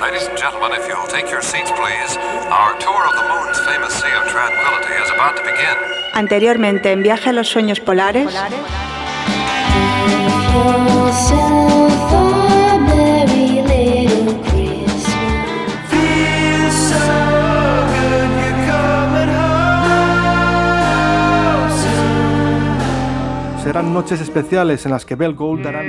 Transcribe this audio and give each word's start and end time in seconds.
Ladies 0.00 0.26
and 0.28 0.36
gentlemen, 0.36 0.72
if 0.72 0.86
you'll 0.86 1.06
take 1.06 1.30
your 1.30 1.40
seats, 1.40 1.70
please. 1.72 2.16
Our 2.50 2.78
tour 2.78 3.02
of 3.08 3.14
the 3.16 3.26
moon's 3.32 3.58
famous 3.60 3.94
Sea 3.94 4.12
of 4.20 4.28
Tranquility 4.28 4.92
is 5.02 5.10
about 5.10 5.36
to 5.38 5.42
begin. 5.42 5.76
Anteriormente, 6.12 6.92
en 6.92 7.02
Viaje 7.02 7.30
a 7.30 7.32
los 7.32 7.48
Sueños 7.48 7.80
Polares. 7.80 8.28
Serán 23.62 23.92
noches 23.94 24.20
especiales 24.20 24.84
en 24.84 24.92
las 24.92 25.04
que 25.06 25.16
Bell 25.16 25.34
Gold 25.34 25.64
dará 25.64 25.82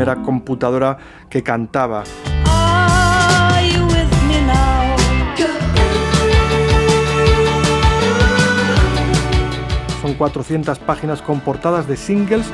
primera 0.00 0.22
computadora 0.22 0.96
que 1.28 1.42
cantaba. 1.42 2.04
Son 10.00 10.14
400 10.14 10.78
páginas 10.78 11.20
con 11.20 11.40
portadas 11.40 11.86
de 11.86 11.98
singles. 11.98 12.46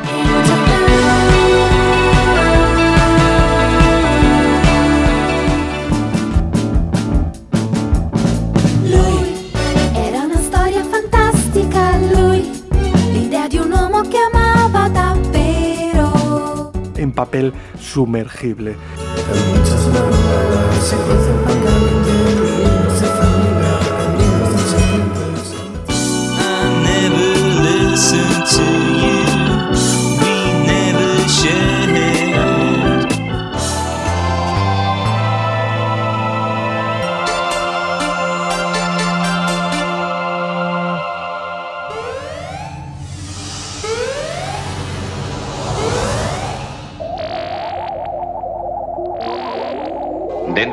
Papel 17.16 17.52
sumergible. 17.80 18.76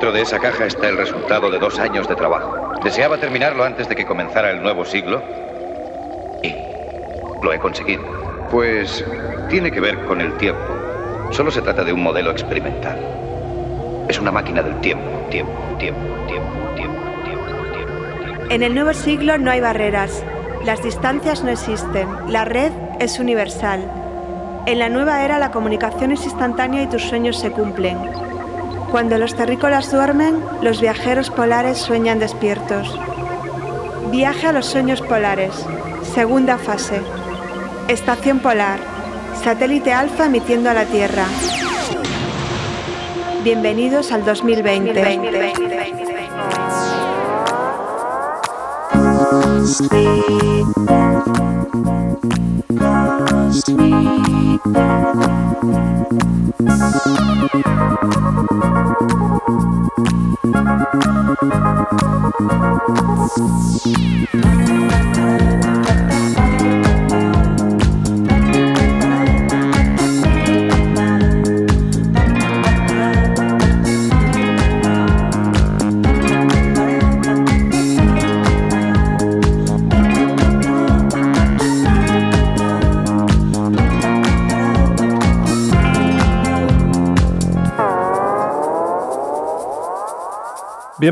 Dentro 0.04 0.18
de 0.18 0.24
esa 0.24 0.40
caja 0.40 0.66
está 0.66 0.90
el 0.90 0.98
resultado 0.98 1.50
de 1.50 1.60
dos 1.60 1.80
años 1.80 2.10
de 2.10 2.16
trabajo. 2.18 2.74
Deseaba 2.84 3.18
terminarlo 3.20 3.64
antes 3.64 3.88
de 3.88 3.96
que 3.96 4.06
comenzara 4.06 4.52
el 4.52 4.62
nuevo 4.62 4.84
siglo 4.84 5.24
y 6.44 6.54
lo 7.42 7.54
he 7.54 7.58
conseguido. 7.58 8.04
Pues 8.52 9.06
tiene 9.50 9.72
que 9.72 9.80
ver 9.80 9.98
con 10.04 10.20
el 10.20 10.36
tiempo. 10.36 10.60
Solo 11.32 11.52
se 11.52 11.62
trata 11.62 11.86
de 11.86 11.94
un 11.94 12.04
modelo 12.04 12.32
experimental. 12.32 13.00
Es 14.10 14.20
una 14.20 14.30
máquina 14.30 14.62
del 14.62 14.78
tiempo, 14.82 15.10
tiempo, 15.30 15.54
tiempo, 15.80 16.02
tiempo, 16.28 16.52
tiempo, 16.76 17.24
tiempo, 17.24 17.54
tiempo, 17.72 18.26
tiempo. 18.28 18.54
En 18.54 18.62
el 18.62 18.76
nuevo 18.76 18.94
siglo 18.94 19.38
no 19.38 19.52
hay 19.52 19.62
barreras. 19.62 20.22
Las 20.66 20.84
distancias 20.84 21.46
no 21.46 21.50
existen. 21.50 22.10
La 22.28 22.44
red 22.44 22.74
es 23.00 23.20
universal. 23.20 23.90
En 24.66 24.80
la 24.80 24.90
nueva 24.90 25.24
era 25.24 25.40
la 25.40 25.52
comunicación 25.52 26.12
es 26.12 26.26
instantánea 26.26 26.84
y 26.84 26.88
tus 26.88 27.04
sueños 27.04 27.40
se 27.40 27.52
cumplen. 27.52 28.33
Cuando 28.94 29.18
los 29.18 29.34
terrícolas 29.34 29.92
duermen, 29.92 30.40
los 30.62 30.80
viajeros 30.80 31.32
polares 31.32 31.80
sueñan 31.80 32.20
despiertos. 32.20 32.96
Viaje 34.12 34.46
a 34.46 34.54
los 34.54 34.68
sueños 34.68 35.02
polares. 35.02 35.66
Segunda 36.14 36.60
fase. 36.60 37.02
Estación 37.88 38.38
polar. 38.38 38.78
Satélite 39.44 39.92
alfa 39.94 40.28
emitiendo 40.28 40.70
a 40.70 40.76
la 40.76 40.86
Tierra. 40.86 41.26
Bienvenidos 43.44 44.12
al 44.12 44.26
2020. 44.26 45.54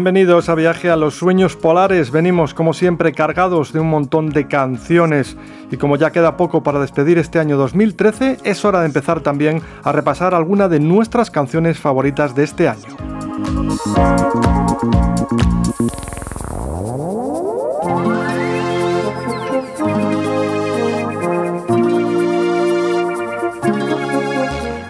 Bienvenidos 0.01 0.49
a 0.49 0.55
Viaje 0.55 0.89
a 0.89 0.95
los 0.95 1.13
Sueños 1.13 1.55
Polares. 1.55 2.09
Venimos, 2.09 2.55
como 2.55 2.73
siempre, 2.73 3.11
cargados 3.11 3.71
de 3.71 3.79
un 3.79 3.91
montón 3.91 4.29
de 4.29 4.47
canciones. 4.47 5.37
Y 5.69 5.77
como 5.77 5.95
ya 5.95 6.09
queda 6.09 6.37
poco 6.37 6.63
para 6.63 6.79
despedir 6.79 7.19
este 7.19 7.37
año 7.37 7.55
2013, 7.55 8.39
es 8.43 8.65
hora 8.65 8.79
de 8.79 8.87
empezar 8.87 9.21
también 9.21 9.61
a 9.83 9.91
repasar 9.91 10.33
alguna 10.33 10.67
de 10.69 10.79
nuestras 10.79 11.29
canciones 11.29 11.77
favoritas 11.77 12.33
de 12.33 12.43
este 12.45 12.67
año. 12.67 12.97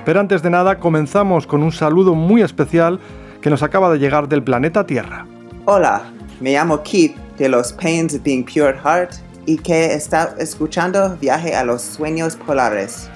Pero 0.05 0.19
antes 0.21 0.41
de 0.41 0.49
nada, 0.49 0.79
comenzamos 0.79 1.47
con 1.47 1.63
un 1.63 1.73
saludo 1.73 2.15
muy 2.15 2.41
especial 2.41 3.01
que 3.41 3.49
nos 3.49 3.63
acaba 3.63 3.91
de 3.91 3.99
llegar 3.99 4.29
del 4.29 4.43
planeta 4.43 4.85
Tierra. 4.85 5.27
Hola, 5.65 6.03
me 6.39 6.53
llamo 6.53 6.81
Keith 6.83 7.15
de 7.37 7.49
los 7.49 7.73
Pains 7.73 8.21
Being 8.23 8.45
Pure 8.45 8.77
Heart 8.83 9.13
y 9.45 9.57
que 9.57 9.93
está 9.93 10.35
escuchando 10.37 11.17
Viaje 11.19 11.55
a 11.55 11.63
los 11.63 11.81
Sueños 11.81 12.35
Polares. 12.35 13.10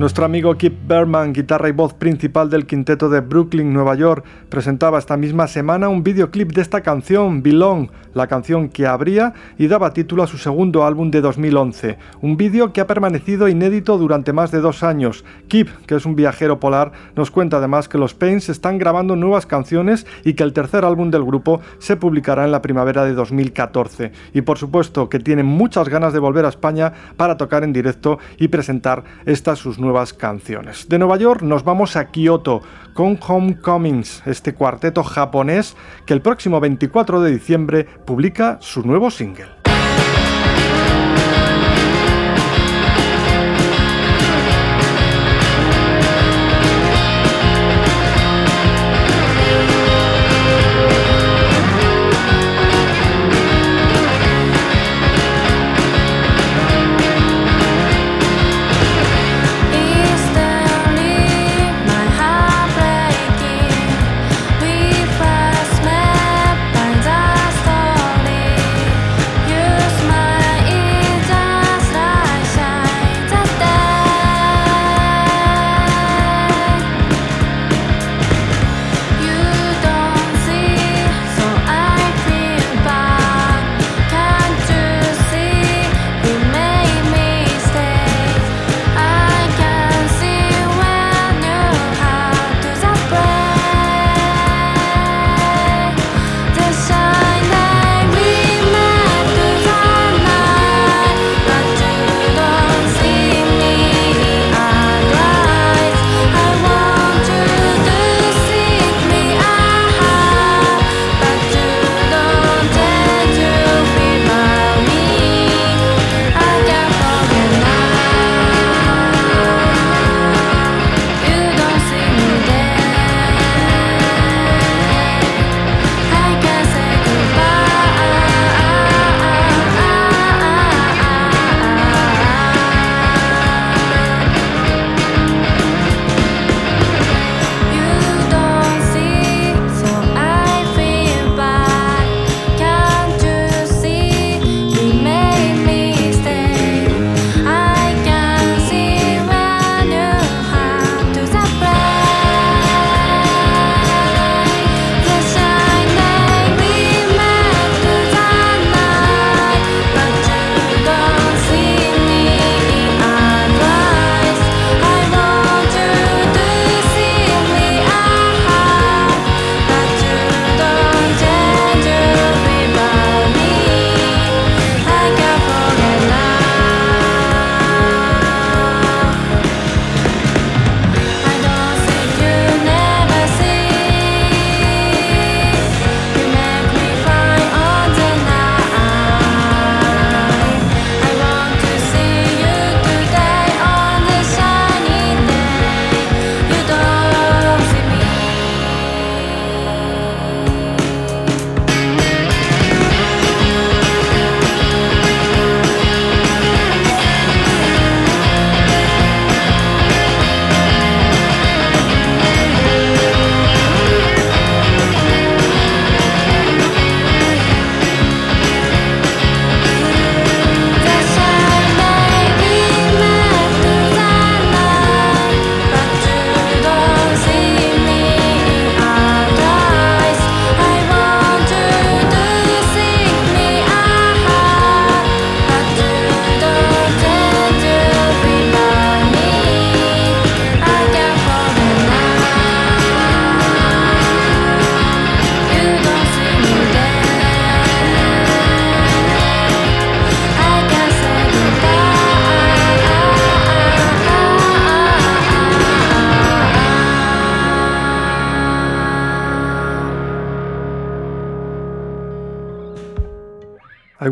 Nuestro 0.00 0.24
amigo 0.24 0.54
Kip 0.54 0.88
Berman, 0.88 1.34
guitarra 1.34 1.68
y 1.68 1.72
voz 1.72 1.92
principal 1.92 2.48
del 2.48 2.64
quinteto 2.64 3.10
de 3.10 3.20
Brooklyn, 3.20 3.70
Nueva 3.70 3.94
York, 3.96 4.24
presentaba 4.48 4.98
esta 4.98 5.18
misma 5.18 5.46
semana 5.46 5.90
un 5.90 6.02
videoclip 6.02 6.52
de 6.52 6.62
esta 6.62 6.80
canción, 6.80 7.42
Belong, 7.42 7.90
la 8.14 8.26
canción 8.26 8.70
que 8.70 8.86
abría 8.86 9.34
y 9.58 9.66
daba 9.66 9.92
título 9.92 10.22
a 10.22 10.26
su 10.26 10.38
segundo 10.38 10.86
álbum 10.86 11.10
de 11.10 11.20
2011. 11.20 11.98
Un 12.22 12.38
vídeo 12.38 12.72
que 12.72 12.80
ha 12.80 12.86
permanecido 12.86 13.46
inédito 13.46 13.98
durante 13.98 14.32
más 14.32 14.50
de 14.50 14.62
dos 14.62 14.82
años. 14.82 15.22
Kip, 15.48 15.68
que 15.86 15.96
es 15.96 16.06
un 16.06 16.16
viajero 16.16 16.60
polar, 16.60 16.92
nos 17.14 17.30
cuenta 17.30 17.58
además 17.58 17.86
que 17.86 17.98
los 17.98 18.14
Pains 18.14 18.48
están 18.48 18.78
grabando 18.78 19.16
nuevas 19.16 19.44
canciones 19.44 20.06
y 20.24 20.32
que 20.32 20.44
el 20.44 20.54
tercer 20.54 20.86
álbum 20.86 21.10
del 21.10 21.24
grupo 21.24 21.60
se 21.78 21.98
publicará 21.98 22.46
en 22.46 22.52
la 22.52 22.62
primavera 22.62 23.04
de 23.04 23.12
2014. 23.12 24.12
Y 24.32 24.40
por 24.40 24.56
supuesto 24.56 25.10
que 25.10 25.18
tienen 25.18 25.44
muchas 25.44 25.90
ganas 25.90 26.14
de 26.14 26.20
volver 26.20 26.46
a 26.46 26.48
España 26.48 26.94
para 27.18 27.36
tocar 27.36 27.64
en 27.64 27.74
directo 27.74 28.18
y 28.38 28.48
presentar 28.48 29.04
estas 29.26 29.58
sus 29.58 29.78
nuevas 29.78 29.89
canciones. 30.16 30.88
De 30.88 30.98
Nueva 30.98 31.16
York 31.16 31.42
nos 31.42 31.64
vamos 31.64 31.96
a 31.96 32.06
Kyoto 32.06 32.62
con 32.94 33.18
Homecomings, 33.26 34.22
este 34.26 34.54
cuarteto 34.54 35.02
japonés 35.02 35.76
que 36.06 36.14
el 36.14 36.22
próximo 36.22 36.60
24 36.60 37.20
de 37.20 37.30
diciembre 37.32 37.84
publica 38.04 38.58
su 38.60 38.82
nuevo 38.82 39.10
single. 39.10 39.59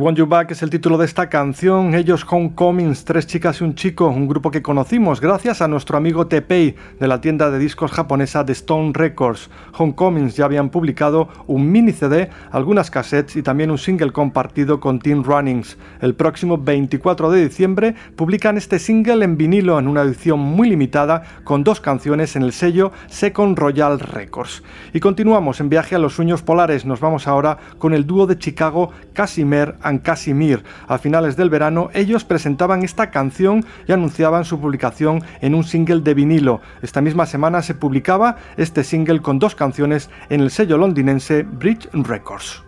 Want 0.08 0.16
You 0.16 0.26
Back 0.26 0.52
es 0.52 0.62
el 0.62 0.70
título 0.70 0.96
de 0.96 1.04
esta 1.04 1.28
canción. 1.28 1.94
Ellos 1.94 2.24
Homecomings, 2.26 3.04
tres 3.04 3.26
chicas 3.26 3.60
y 3.60 3.64
un 3.64 3.74
chico, 3.74 4.06
un 4.06 4.26
grupo 4.26 4.50
que 4.50 4.62
conocimos 4.62 5.20
gracias 5.20 5.60
a 5.60 5.68
nuestro 5.68 5.98
amigo 5.98 6.26
Tepei 6.28 6.76
de 6.98 7.06
la 7.06 7.20
tienda 7.20 7.50
de 7.50 7.58
discos 7.58 7.92
japonesa 7.92 8.42
de 8.42 8.54
Stone 8.54 8.92
Records. 8.94 9.50
Homecomings 9.76 10.34
ya 10.34 10.46
habían 10.46 10.70
publicado 10.70 11.28
un 11.46 11.70
mini 11.70 11.92
CD, 11.92 12.30
algunas 12.50 12.90
cassettes 12.90 13.36
y 13.36 13.42
también 13.42 13.70
un 13.70 13.76
single 13.76 14.10
compartido 14.10 14.80
con 14.80 14.98
Team 14.98 15.24
Runnings. 15.24 15.76
El 16.00 16.14
próximo 16.14 16.56
24 16.56 17.30
de 17.30 17.46
diciembre 17.46 17.94
publican 18.16 18.56
este 18.56 18.78
single 18.78 19.22
en 19.22 19.36
vinilo 19.36 19.78
en 19.78 19.88
una 19.88 20.00
edición 20.00 20.40
muy 20.40 20.70
limitada 20.70 21.22
con 21.44 21.64
dos 21.64 21.82
canciones 21.82 22.34
en 22.34 22.44
el 22.44 22.52
sello 22.54 22.92
Second 23.08 23.58
Royal 23.58 24.00
Records. 24.00 24.62
Y 24.94 25.00
continuamos 25.00 25.60
en 25.60 25.68
viaje 25.68 25.96
a 25.96 25.98
los 25.98 26.14
sueños 26.14 26.40
polares. 26.40 26.86
Nos 26.86 27.00
vamos 27.00 27.28
ahora 27.28 27.58
con 27.76 27.92
el 27.92 28.06
dúo 28.06 28.26
de 28.26 28.38
Chicago 28.38 28.90
Casimir 29.12 29.74
and 29.82 29.97
Casimir. 30.00 30.64
A 30.86 30.98
finales 30.98 31.36
del 31.36 31.50
verano 31.50 31.90
ellos 31.94 32.24
presentaban 32.24 32.82
esta 32.82 33.10
canción 33.10 33.64
y 33.86 33.92
anunciaban 33.92 34.44
su 34.44 34.60
publicación 34.60 35.22
en 35.40 35.54
un 35.54 35.64
single 35.64 36.00
de 36.00 36.14
vinilo. 36.14 36.60
Esta 36.82 37.00
misma 37.00 37.26
semana 37.26 37.62
se 37.62 37.74
publicaba 37.74 38.36
este 38.56 38.84
single 38.84 39.20
con 39.20 39.38
dos 39.38 39.54
canciones 39.54 40.10
en 40.28 40.40
el 40.40 40.50
sello 40.50 40.78
londinense 40.78 41.42
Bridge 41.42 41.88
Records. 41.92 42.67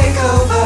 take 0.00 0.16
over. 0.22 0.57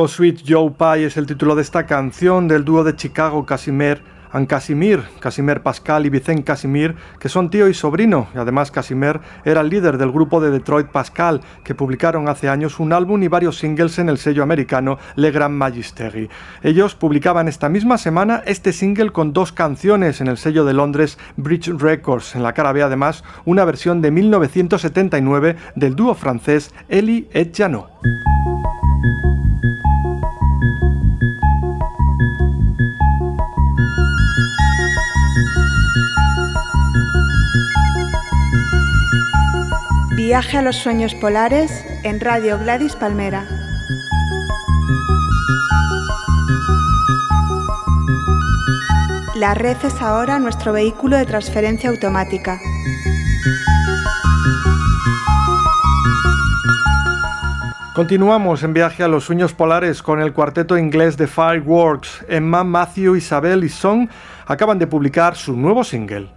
O 0.00 0.06
Sweet 0.06 0.44
Joe 0.46 0.70
Pie 0.78 1.06
es 1.06 1.16
el 1.16 1.26
título 1.26 1.56
de 1.56 1.62
esta 1.62 1.84
canción 1.84 2.46
del 2.46 2.64
dúo 2.64 2.84
de 2.84 2.94
Chicago 2.94 3.44
Casimir 3.44 4.00
and 4.30 4.46
Casimir, 4.46 5.02
Casimir 5.18 5.60
Pascal 5.60 6.06
y 6.06 6.08
Vicente 6.08 6.44
Casimir, 6.44 6.94
que 7.18 7.28
son 7.28 7.50
tío 7.50 7.66
y 7.66 7.74
sobrino, 7.74 8.28
y 8.32 8.38
además 8.38 8.70
Casimir 8.70 9.18
era 9.44 9.62
el 9.62 9.70
líder 9.70 9.98
del 9.98 10.12
grupo 10.12 10.40
de 10.40 10.52
Detroit 10.52 10.86
Pascal, 10.86 11.40
que 11.64 11.74
publicaron 11.74 12.28
hace 12.28 12.48
años 12.48 12.78
un 12.78 12.92
álbum 12.92 13.20
y 13.24 13.26
varios 13.26 13.58
singles 13.58 13.98
en 13.98 14.08
el 14.08 14.18
sello 14.18 14.44
americano 14.44 14.98
Le 15.16 15.32
Grand 15.32 15.56
Magisteri. 15.56 16.30
Ellos 16.62 16.94
publicaban 16.94 17.48
esta 17.48 17.68
misma 17.68 17.98
semana 17.98 18.44
este 18.46 18.72
single 18.72 19.10
con 19.10 19.32
dos 19.32 19.50
canciones 19.50 20.20
en 20.20 20.28
el 20.28 20.38
sello 20.38 20.64
de 20.64 20.74
Londres 20.74 21.18
Bridge 21.36 21.72
Records, 21.76 22.36
en 22.36 22.44
la 22.44 22.52
cara 22.52 22.70
B 22.70 22.84
además 22.84 23.24
una 23.46 23.64
versión 23.64 24.00
de 24.00 24.12
1979 24.12 25.56
del 25.74 25.96
dúo 25.96 26.14
francés 26.14 26.72
Elie 26.88 27.26
et 27.32 27.52
Janot. 27.56 27.90
Viaje 40.28 40.58
a 40.58 40.62
los 40.62 40.76
sueños 40.76 41.14
polares 41.14 41.86
en 42.02 42.20
Radio 42.20 42.58
Gladys 42.58 42.94
Palmera. 42.96 43.46
La 49.36 49.54
red 49.54 49.78
es 49.82 50.02
ahora 50.02 50.38
nuestro 50.38 50.74
vehículo 50.74 51.16
de 51.16 51.24
transferencia 51.24 51.88
automática. 51.88 52.60
Continuamos 57.94 58.62
en 58.64 58.74
viaje 58.74 59.02
a 59.02 59.08
los 59.08 59.24
sueños 59.24 59.54
polares 59.54 60.02
con 60.02 60.20
el 60.20 60.34
cuarteto 60.34 60.76
inglés 60.76 61.16
de 61.16 61.26
Fireworks. 61.26 62.26
Emma, 62.28 62.64
Matthew, 62.64 63.16
Isabel 63.16 63.64
y 63.64 63.70
Song 63.70 64.10
acaban 64.46 64.78
de 64.78 64.86
publicar 64.86 65.36
su 65.36 65.56
nuevo 65.56 65.82
single. 65.84 66.28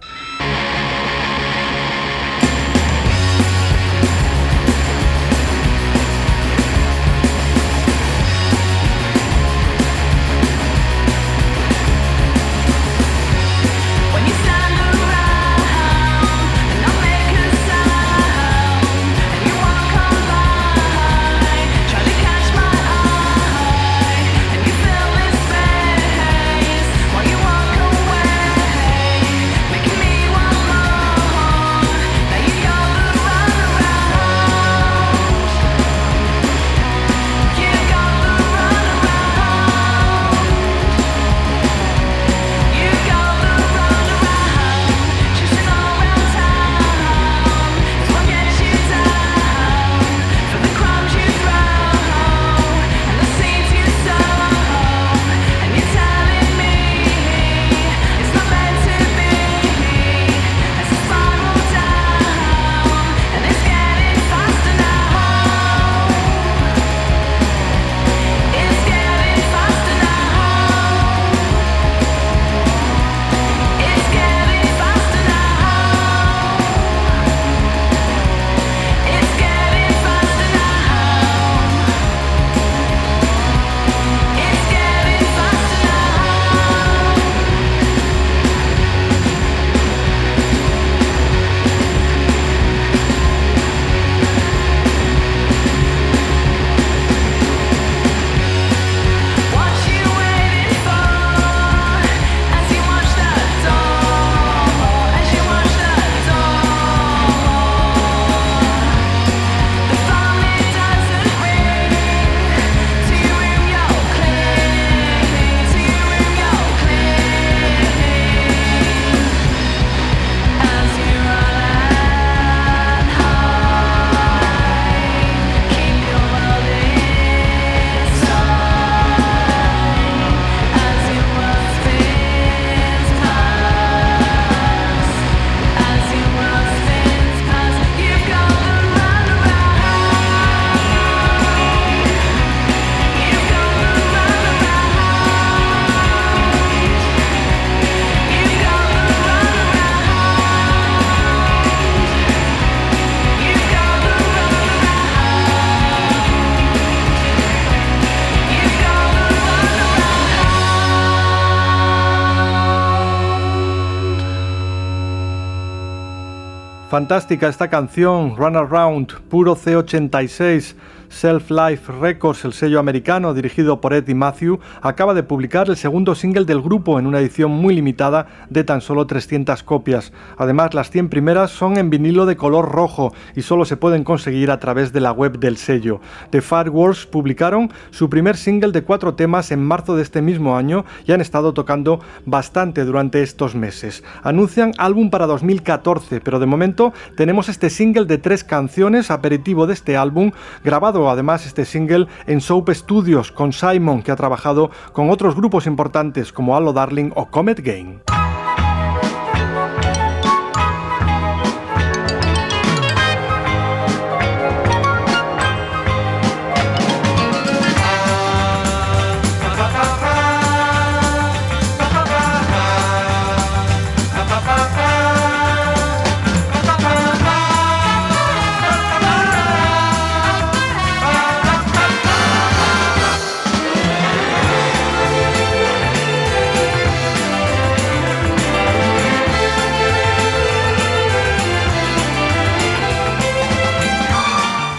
Fantástica 167.02 167.48
esta 167.48 167.68
canción, 167.68 168.36
Run 168.36 168.54
Around, 168.54 169.22
puro 169.28 169.56
C86, 169.56 170.76
Self 171.12 171.50
Life 171.50 171.92
Records, 172.00 172.44
el 172.46 172.54
sello 172.54 172.80
americano 172.80 173.34
dirigido 173.34 173.80
por 173.80 173.92
Eddie 173.92 174.14
Matthew, 174.14 174.58
acaba 174.80 175.12
de 175.12 175.22
publicar 175.22 175.68
el 175.68 175.76
segundo 175.76 176.14
single 176.14 176.46
del 176.46 176.62
grupo 176.62 176.98
en 176.98 177.06
una 177.06 177.20
edición 177.20 177.50
muy 177.50 177.74
limitada 177.74 178.26
de 178.48 178.64
tan 178.64 178.80
solo 178.80 179.06
300 179.06 179.62
copias. 179.62 180.12
Además, 180.38 180.72
las 180.72 180.90
100 180.90 181.10
primeras 181.10 181.50
son 181.50 181.76
en 181.76 181.90
vinilo 181.90 182.24
de 182.24 182.36
color 182.36 182.72
rojo 182.72 183.12
y 183.36 183.42
solo 183.42 183.66
se 183.66 183.76
pueden 183.76 184.04
conseguir 184.04 184.50
a 184.50 184.58
través 184.58 184.92
de 184.92 185.00
la 185.00 185.12
web 185.12 185.38
del 185.38 185.58
sello. 185.58 186.00
The 186.30 186.40
Fireworks 186.40 187.06
publicaron 187.06 187.70
su 187.90 188.08
primer 188.08 188.36
single 188.36 188.72
de 188.72 188.82
cuatro 188.82 189.14
temas 189.14 189.52
en 189.52 189.62
marzo 189.62 189.94
de 189.94 190.02
este 190.02 190.22
mismo 190.22 190.56
año 190.56 190.86
y 191.06 191.12
han 191.12 191.20
estado 191.20 191.52
tocando 191.52 192.00
bastante 192.24 192.84
durante 192.84 193.22
estos 193.22 193.54
meses. 193.54 194.02
Anuncian 194.22 194.72
álbum 194.78 195.10
para 195.10 195.26
2014, 195.26 196.22
pero 196.22 196.38
de 196.38 196.46
momento 196.46 196.94
tenemos 197.16 197.50
este 197.50 197.68
single 197.68 198.06
de 198.06 198.16
tres 198.16 198.44
canciones, 198.44 199.10
aperitivo 199.10 199.66
de 199.66 199.74
este 199.74 199.98
álbum, 199.98 200.32
grabado 200.64 201.01
además 201.10 201.46
este 201.46 201.64
single 201.64 202.06
en 202.26 202.40
Soap 202.40 202.70
Studios 202.70 203.32
con 203.32 203.52
Simon, 203.52 204.02
que 204.02 204.12
ha 204.12 204.16
trabajado 204.16 204.70
con 204.92 205.10
otros 205.10 205.34
grupos 205.34 205.66
importantes 205.66 206.32
como 206.32 206.56
Allo 206.56 206.72
Darling 206.72 207.10
o 207.14 207.26
Comet 207.26 207.60
Game. 207.60 208.21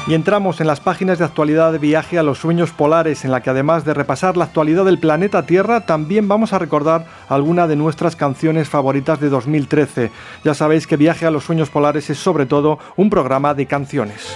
Y 0.05 0.15
entramos 0.15 0.59
en 0.59 0.67
las 0.67 0.81
páginas 0.81 1.17
de 1.17 1.23
actualidad 1.23 1.71
de 1.71 1.77
viaje 1.77 2.19
a 2.19 2.23
los 2.23 2.37
sueños 2.37 2.71
polares, 2.71 3.23
en 3.23 3.31
la 3.31 3.41
que 3.41 3.49
además 3.49 3.85
de 3.85 3.93
repasar 3.93 4.35
la 4.35 4.43
actualidad 4.43 4.83
del 4.83 4.99
planeta 4.99 5.45
Tierra, 5.45 5.85
también 5.85 6.27
vamos 6.27 6.51
a 6.51 6.59
recordar 6.59 7.05
alguna 7.29 7.67
de 7.67 7.77
nuestras 7.77 8.17
canciones 8.17 8.67
favoritas 8.67 9.21
de 9.21 9.29
2013. 9.29 10.11
Ya 10.43 10.53
sabéis 10.55 10.87
que 10.87 10.97
Viaje 10.97 11.25
a 11.25 11.31
los 11.31 11.45
sueños 11.45 11.69
polares 11.69 12.09
es 12.09 12.17
sobre 12.17 12.45
todo 12.45 12.79
un 12.97 13.09
programa 13.09 13.53
de 13.53 13.65
canciones. 13.65 14.35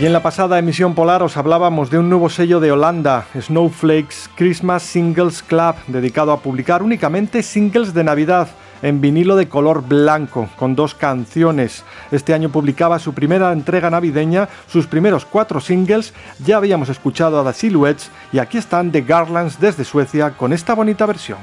Y 0.00 0.06
en 0.06 0.12
la 0.12 0.22
pasada 0.22 0.60
emisión 0.60 0.94
polar 0.94 1.24
os 1.24 1.36
hablábamos 1.36 1.90
de 1.90 1.98
un 1.98 2.08
nuevo 2.08 2.30
sello 2.30 2.60
de 2.60 2.70
Holanda, 2.70 3.26
Snowflakes 3.36 4.30
Christmas 4.36 4.84
Singles 4.84 5.42
Club, 5.42 5.74
dedicado 5.88 6.30
a 6.30 6.38
publicar 6.40 6.84
únicamente 6.84 7.42
singles 7.42 7.92
de 7.94 8.04
Navidad 8.04 8.46
en 8.80 9.00
vinilo 9.00 9.34
de 9.34 9.48
color 9.48 9.82
blanco, 9.82 10.48
con 10.56 10.76
dos 10.76 10.94
canciones. 10.94 11.84
Este 12.12 12.32
año 12.32 12.48
publicaba 12.48 13.00
su 13.00 13.12
primera 13.12 13.50
entrega 13.52 13.90
navideña, 13.90 14.48
sus 14.68 14.86
primeros 14.86 15.24
cuatro 15.24 15.60
singles, 15.60 16.14
ya 16.44 16.58
habíamos 16.58 16.90
escuchado 16.90 17.40
a 17.40 17.52
The 17.52 17.58
Silhouettes 17.58 18.12
y 18.32 18.38
aquí 18.38 18.56
están 18.56 18.92
The 18.92 19.00
Garlands 19.00 19.58
desde 19.58 19.82
Suecia 19.82 20.30
con 20.30 20.52
esta 20.52 20.74
bonita 20.74 21.06
versión. 21.06 21.38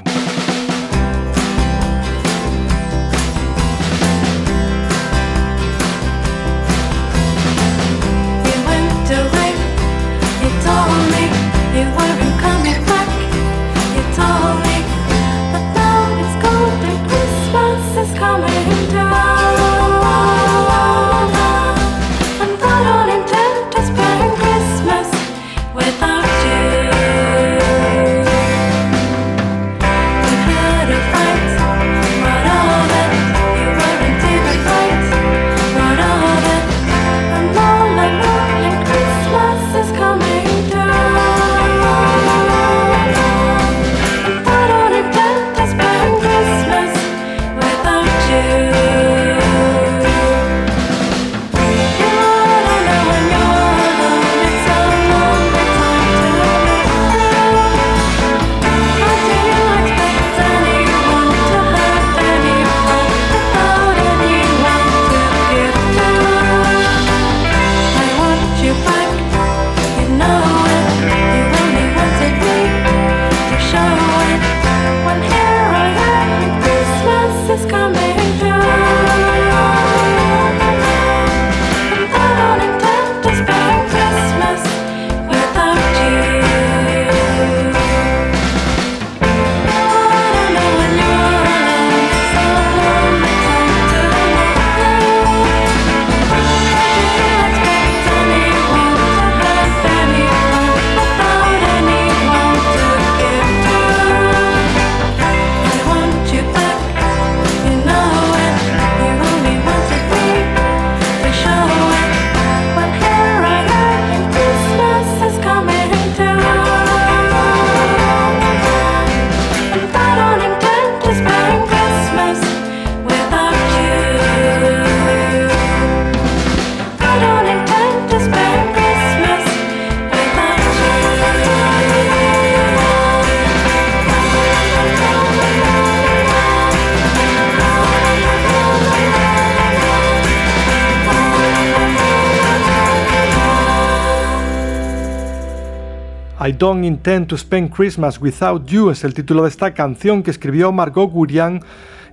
I 146.46 146.52
Don't 146.52 146.84
Intend 146.84 147.26
to 147.26 147.36
Spend 147.36 147.74
Christmas 147.74 148.20
Without 148.20 148.68
You 148.68 148.90
es 148.90 149.02
el 149.02 149.14
título 149.14 149.42
de 149.42 149.48
esta 149.48 149.74
canción 149.74 150.22
que 150.22 150.30
escribió 150.30 150.70
Margot 150.70 151.10
Gurian 151.10 151.60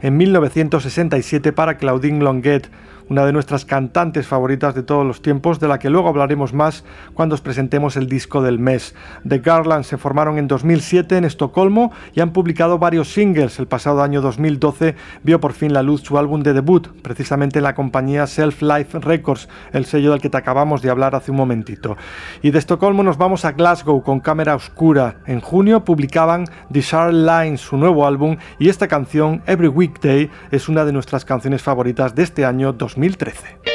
en 0.01 0.17
1967 0.17 1.53
para 1.53 1.77
Claudine 1.77 2.23
Longuet, 2.23 2.67
una 3.13 3.27
de 3.27 3.31
nuestras 3.31 3.63
cantantes 3.63 4.25
favoritas 4.25 4.73
de 4.73 4.81
todos 4.81 5.05
los 5.05 5.21
tiempos, 5.21 5.59
de 5.59 5.67
la 5.67 5.77
que 5.77 5.91
luego 5.91 6.09
hablaremos 6.09 6.51
más 6.51 6.83
cuando 7.13 7.35
os 7.35 7.41
presentemos 7.41 7.95
el 7.95 8.07
disco 8.07 8.41
del 8.41 8.57
mes. 8.57 8.95
The 9.27 9.37
Garlands 9.37 9.85
se 9.85 9.99
formaron 9.99 10.39
en 10.39 10.47
2007 10.47 11.17
en 11.17 11.25
Estocolmo 11.25 11.91
y 12.15 12.21
han 12.21 12.33
publicado 12.33 12.79
varios 12.79 13.13
singles. 13.13 13.59
El 13.59 13.67
pasado 13.67 14.01
año 14.01 14.19
2012 14.19 14.95
vio 15.21 15.39
por 15.39 15.53
fin 15.53 15.73
la 15.73 15.83
luz 15.83 16.01
su 16.01 16.17
álbum 16.17 16.41
de 16.41 16.53
debut, 16.53 16.87
precisamente 17.03 17.59
en 17.59 17.65
la 17.65 17.75
compañía 17.75 18.25
Self 18.25 18.63
Life 18.63 18.97
Records, 18.99 19.47
el 19.73 19.85
sello 19.85 20.09
del 20.09 20.19
que 20.19 20.31
te 20.31 20.37
acabamos 20.37 20.81
de 20.81 20.89
hablar 20.89 21.13
hace 21.13 21.29
un 21.29 21.37
momentito. 21.37 21.97
Y 22.41 22.49
de 22.49 22.57
Estocolmo 22.57 23.03
nos 23.03 23.19
vamos 23.19 23.45
a 23.45 23.51
Glasgow 23.51 24.01
con 24.01 24.21
Cámara 24.21 24.55
Oscura. 24.55 25.17
En 25.27 25.39
junio 25.39 25.85
publicaban 25.85 26.45
The 26.71 26.81
Sharp 26.81 27.13
Lines, 27.13 27.61
su 27.61 27.77
nuevo 27.77 28.07
álbum, 28.07 28.37
y 28.57 28.69
esta 28.69 28.87
canción, 28.87 29.43
Every 29.45 29.67
Weekday, 29.67 30.31
es 30.49 30.67
una 30.67 30.83
de 30.83 30.93
nuestras 30.93 31.25
canciones 31.25 31.61
favoritas 31.61 32.15
de 32.15 32.23
este 32.23 32.43
año 32.43 32.73
2013. 33.03 33.72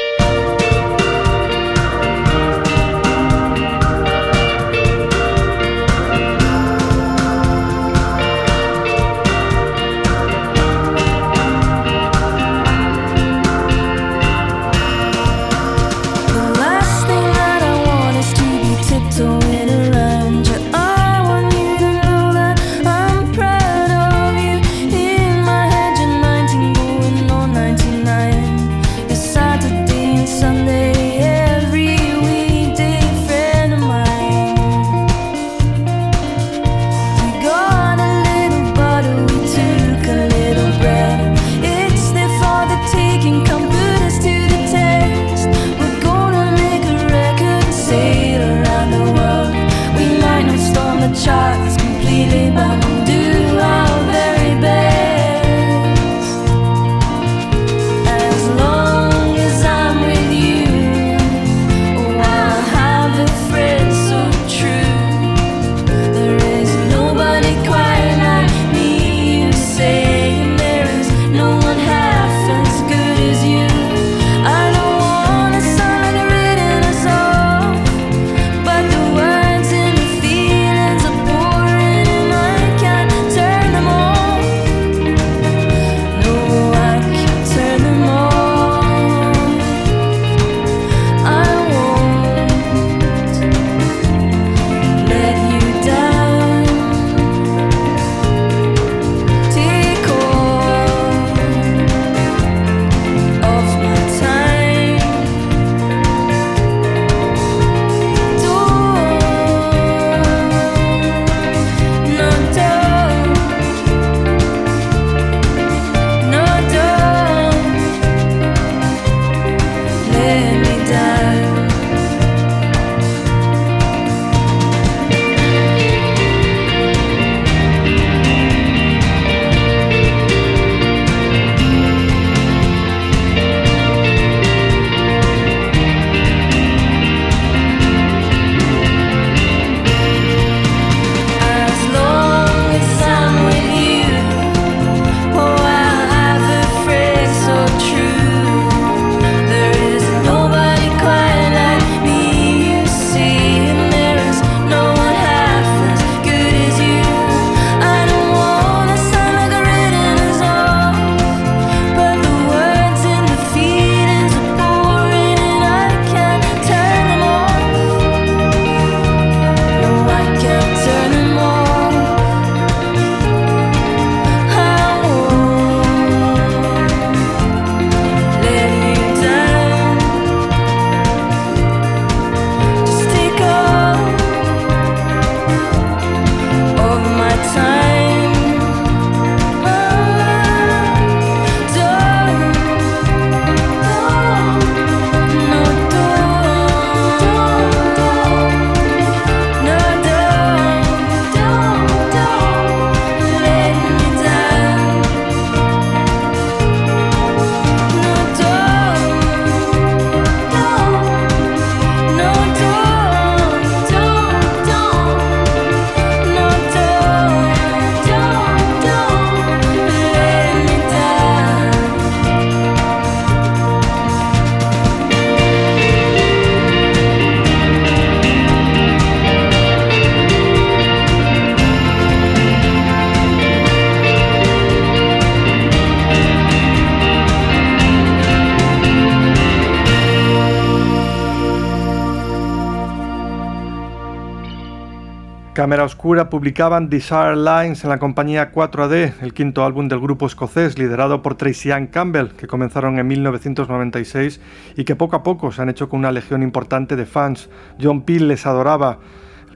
Cámara 245.59 245.83
Oscura 245.83 246.29
publicaban 246.29 246.89
Desire 246.89 247.35
Lines 247.35 247.83
en 247.83 247.89
la 247.89 247.99
compañía 247.99 248.53
4AD, 248.53 249.15
el 249.19 249.33
quinto 249.33 249.65
álbum 249.65 249.89
del 249.89 249.99
grupo 249.99 250.25
escocés 250.25 250.79
liderado 250.79 251.21
por 251.21 251.35
Tracy 251.35 251.71
Ann 251.71 251.87
Campbell, 251.87 252.29
que 252.29 252.47
comenzaron 252.47 252.97
en 252.97 253.05
1996 253.05 254.39
y 254.77 254.85
que 254.85 254.95
poco 254.95 255.17
a 255.17 255.23
poco 255.23 255.51
se 255.51 255.61
han 255.61 255.67
hecho 255.67 255.89
con 255.89 255.99
una 255.99 256.13
legión 256.13 256.43
importante 256.43 256.95
de 256.95 257.05
fans. 257.05 257.49
John 257.77 258.03
Peel 258.03 258.29
les 258.29 258.45
adoraba. 258.45 258.99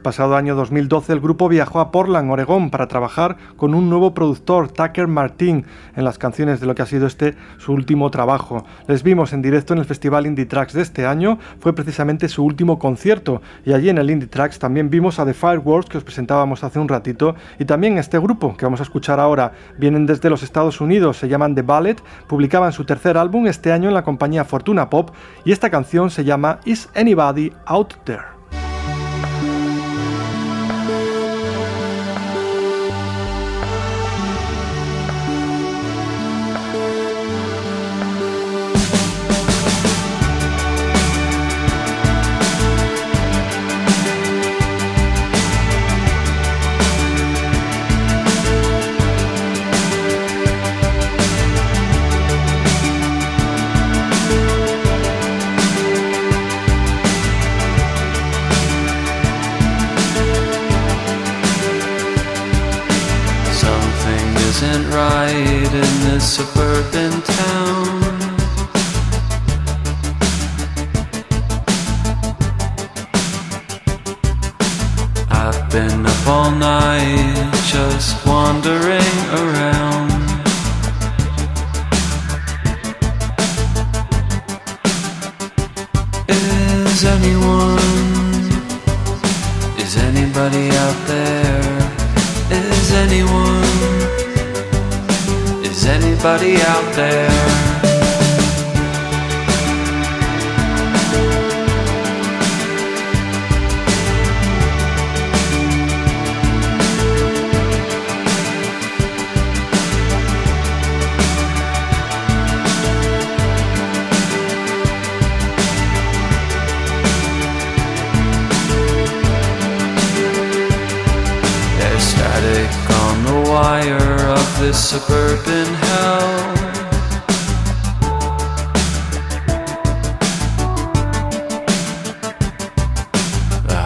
Pasado 0.03 0.35
año 0.35 0.53
2012 0.53 1.13
el 1.13 1.21
grupo 1.21 1.47
viajó 1.47 1.79
a 1.79 1.89
Portland, 1.89 2.29
Oregón, 2.29 2.69
para 2.69 2.89
trabajar 2.89 3.37
con 3.55 3.73
un 3.73 3.89
nuevo 3.89 4.13
productor, 4.13 4.69
Tucker 4.69 5.07
Martin, 5.07 5.65
en 5.95 6.03
las 6.03 6.17
canciones 6.17 6.59
de 6.59 6.67
lo 6.67 6.75
que 6.75 6.81
ha 6.81 6.85
sido 6.85 7.07
este 7.07 7.35
su 7.57 7.71
último 7.71 8.11
trabajo. 8.11 8.65
Les 8.87 9.01
vimos 9.01 9.31
en 9.31 9.41
directo 9.41 9.71
en 9.73 9.79
el 9.79 9.85
Festival 9.85 10.27
Indie 10.27 10.45
Tracks 10.45 10.73
de 10.73 10.81
este 10.81 11.05
año, 11.05 11.39
fue 11.61 11.73
precisamente 11.73 12.27
su 12.27 12.43
último 12.43 12.79
concierto, 12.79 13.41
y 13.65 13.71
allí 13.71 13.87
en 13.87 13.97
el 13.97 14.11
Indie 14.11 14.27
Tracks 14.27 14.59
también 14.59 14.89
vimos 14.89 15.19
a 15.19 15.25
The 15.25 15.33
Fireworks 15.33 15.89
que 15.89 15.97
os 15.97 16.03
presentábamos 16.03 16.65
hace 16.65 16.79
un 16.79 16.89
ratito, 16.89 17.35
y 17.57 17.63
también 17.63 17.97
este 17.97 18.19
grupo 18.19 18.57
que 18.57 18.65
vamos 18.65 18.81
a 18.81 18.83
escuchar 18.83 19.21
ahora. 19.21 19.53
Vienen 19.77 20.05
desde 20.05 20.29
los 20.29 20.43
Estados 20.43 20.81
Unidos, 20.81 21.17
se 21.17 21.29
llaman 21.29 21.55
The 21.55 21.61
Ballet, 21.61 22.03
publicaban 22.27 22.73
su 22.73 22.83
tercer 22.83 23.17
álbum 23.17 23.47
este 23.47 23.71
año 23.71 23.87
en 23.87 23.93
la 23.93 24.03
compañía 24.03 24.43
Fortuna 24.43 24.89
Pop, 24.89 25.11
y 25.45 25.53
esta 25.53 25.69
canción 25.69 26.09
se 26.09 26.25
llama 26.25 26.59
Is 26.65 26.89
Anybody 26.93 27.53
Out 27.65 27.93
There? 28.03 28.32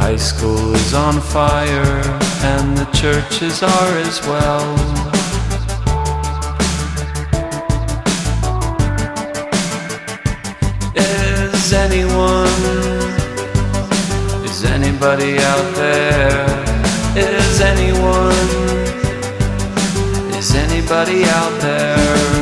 High 0.10 0.16
school 0.16 0.74
is 0.74 0.94
on 0.94 1.20
fire, 1.20 2.00
and 2.52 2.78
the 2.78 2.86
churches 3.02 3.62
are 3.62 3.94
as 4.08 4.18
well. 4.26 4.68
Is 10.96 11.74
anyone 11.74 12.64
is 14.48 14.64
anybody 14.78 15.40
out 15.54 15.70
there? 15.76 16.46
Is 17.18 17.60
anyone? 17.60 18.48
Is 20.40 20.56
anybody 20.56 21.26
out 21.26 21.56
there? 21.60 22.37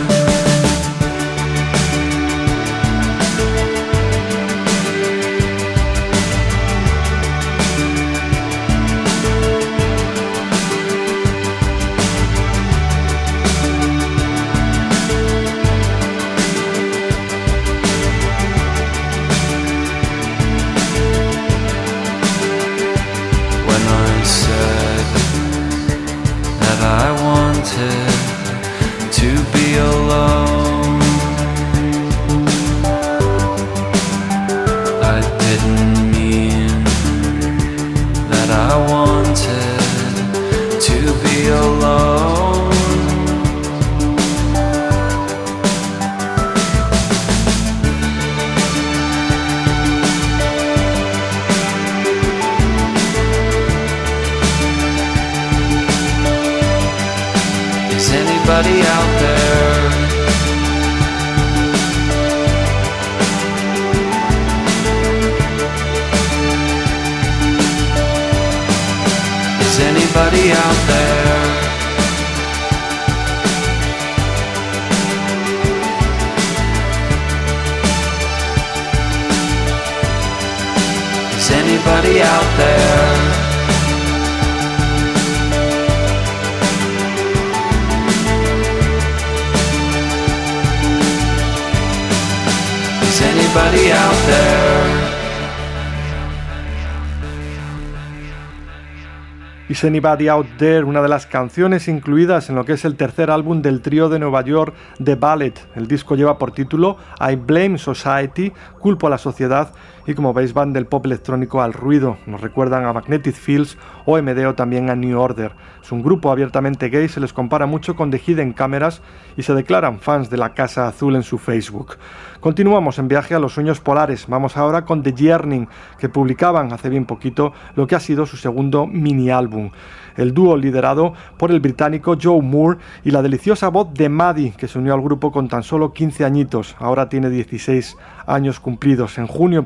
Anybody 99.87 100.27
Out 100.27 100.47
There, 100.57 100.83
una 100.83 101.01
de 101.01 101.09
las 101.09 101.25
canciones 101.27 101.87
incluidas 101.87 102.49
en 102.49 102.55
lo 102.55 102.65
que 102.65 102.73
es 102.73 102.85
el 102.85 102.95
tercer 102.95 103.29
álbum 103.29 103.61
del 103.61 103.81
trío 103.81 104.09
de 104.09 104.19
Nueva 104.19 104.41
York 104.41 104.73
The 105.03 105.15
Ballet. 105.15 105.53
El 105.75 105.87
disco 105.87 106.15
lleva 106.15 106.37
por 106.37 106.51
título 106.51 106.97
I 107.19 107.35
Blame 107.35 107.77
Society, 107.77 108.51
culpo 108.79 109.07
a 109.07 109.09
la 109.11 109.17
sociedad 109.17 109.71
y 110.07 110.13
como 110.13 110.33
veis 110.33 110.53
van 110.53 110.73
del 110.73 110.85
pop 110.85 111.05
electrónico 111.05 111.61
al 111.61 111.73
ruido. 111.73 112.17
Nos 112.25 112.41
recuerdan 112.41 112.85
a 112.85 112.93
Magnetic 112.93 113.35
Fields 113.35 113.77
o 114.05 114.17
MD 114.21 114.45
o 114.47 114.55
también 114.55 114.89
a 114.89 114.95
New 114.95 115.19
Order. 115.19 115.53
Es 115.81 115.91
un 115.91 116.03
grupo 116.03 116.31
abiertamente 116.31 116.89
gay, 116.89 117.07
se 117.07 117.19
les 117.19 117.33
compara 117.33 117.65
mucho 117.65 117.95
con 117.95 118.11
The 118.11 118.21
Hidden 118.25 118.53
Cameras 118.53 119.01
y 119.37 119.43
se 119.43 119.53
declaran 119.53 119.99
fans 119.99 120.29
de 120.29 120.37
la 120.37 120.53
Casa 120.53 120.87
Azul 120.87 121.15
en 121.15 121.23
su 121.23 121.37
Facebook. 121.37 121.97
Continuamos 122.39 122.99
en 122.99 123.07
viaje 123.07 123.33
a 123.33 123.39
los 123.39 123.53
sueños 123.53 123.79
polares. 123.79 124.27
Vamos 124.27 124.55
ahora 124.55 124.85
con 124.85 125.01
The 125.01 125.13
Yearning, 125.13 125.67
que 125.97 126.09
publicaban 126.09 126.71
hace 126.73 126.89
bien 126.89 127.05
poquito 127.05 127.53
lo 127.75 127.87
que 127.87 127.95
ha 127.95 127.99
sido 127.99 128.27
su 128.27 128.37
segundo 128.37 128.85
mini 128.85 129.31
álbum. 129.31 129.71
El 130.15 130.33
dúo 130.33 130.55
liderado 130.55 131.13
por 131.37 131.51
el 131.51 131.59
británico 131.59 132.15
Joe 132.21 132.41
Moore 132.41 132.79
y 133.03 133.11
la 133.11 133.21
deliciosa 133.21 133.69
voz 133.69 133.93
de 133.93 134.09
Maddie, 134.09 134.53
que 134.55 134.67
se 134.67 134.77
unió 134.77 134.93
al 134.93 135.01
grupo 135.01 135.31
con 135.31 135.47
tan 135.47 135.63
solo 135.63 135.91
15 135.91 136.23
añitos, 136.23 136.75
ahora 136.79 137.09
tiene 137.09 137.29
16 137.29 137.97
años 138.27 138.59
cumplidos. 138.59 139.17
En 139.17 139.27
junio 139.27 139.65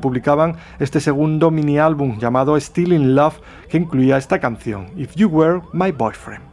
este 0.78 1.00
segundo 1.00 1.50
mini 1.50 1.78
álbum 1.78 2.18
llamado 2.18 2.58
Still 2.58 2.92
in 2.92 3.14
Love, 3.14 3.40
que 3.68 3.78
incluía 3.78 4.16
esta 4.16 4.38
canción, 4.38 4.88
If 4.96 5.14
You 5.14 5.28
Were 5.28 5.60
My 5.72 5.92
Boyfriend. 5.92 6.49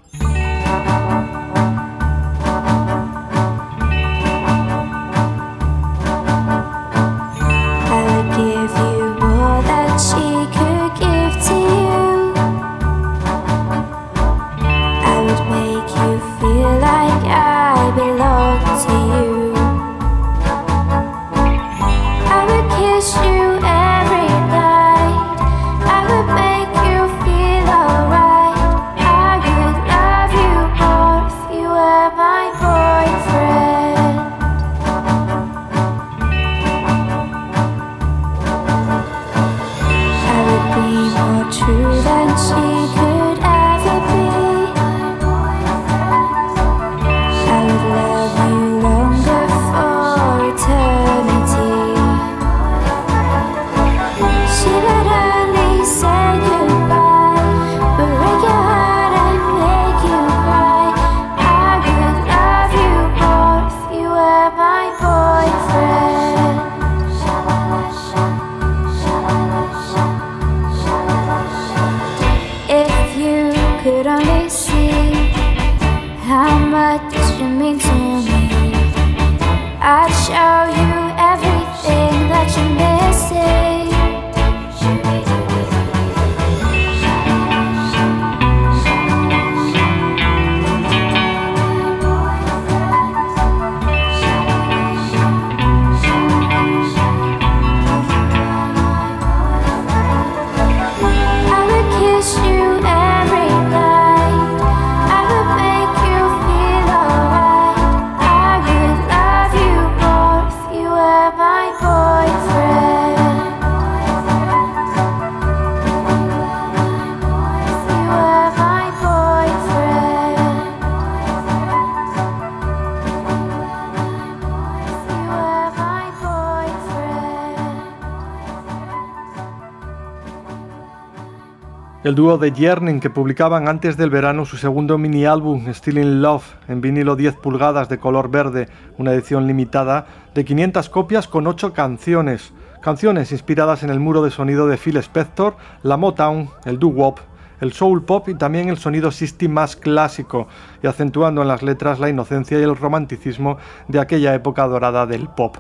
El 132.08 132.16
dúo 132.16 132.38
de 132.38 132.53
Yearning 132.53 133.01
que 133.01 133.10
publicaban 133.10 133.68
antes 133.68 133.97
del 133.97 134.10
verano 134.10 134.45
su 134.45 134.55
segundo 134.55 134.97
mini 134.97 135.26
álbum 135.26 135.68
Still 135.74 135.97
in 135.97 136.22
Love 136.22 136.55
en 136.70 136.80
vinilo 136.80 137.18
10 137.18 137.36
pulgadas 137.36 137.89
de 137.89 137.97
color 137.97 138.32
verde, 138.32 138.70
una 138.97 139.12
edición 139.12 139.45
limitada 139.45 140.05
de 140.34 140.45
500 140.45 140.88
copias 140.88 141.28
con 141.28 141.47
8 141.47 141.74
canciones. 141.74 142.53
Canciones 142.82 143.34
inspiradas 143.34 143.84
en 143.84 143.89
el 143.89 143.99
muro 143.99 144.24
de 144.24 144.32
sonido 144.32 144.68
de 144.68 144.78
Phil 144.78 144.95
Spector, 144.95 145.58
la 145.84 145.97
Motown, 145.97 146.49
el 146.64 146.80
doo-wop, 146.80 147.20
el 147.60 147.74
soul 147.74 148.05
pop 148.05 148.30
y 148.30 148.36
también 148.36 148.70
el 148.70 148.78
sonido 148.78 149.12
system 149.12 149.51
más 149.51 149.76
clásico, 149.76 150.47
y 150.82 150.88
acentuando 150.88 151.41
en 151.41 151.49
las 151.49 151.62
letras 151.62 151.99
la 151.99 152.08
inocencia 152.08 152.58
y 152.58 152.64
el 152.64 152.78
romanticismo 152.78 153.58
de 153.89 153.99
aquella 153.99 154.34
época 154.34 154.66
dorada 154.66 155.05
del 155.08 155.28
pop. 155.28 155.58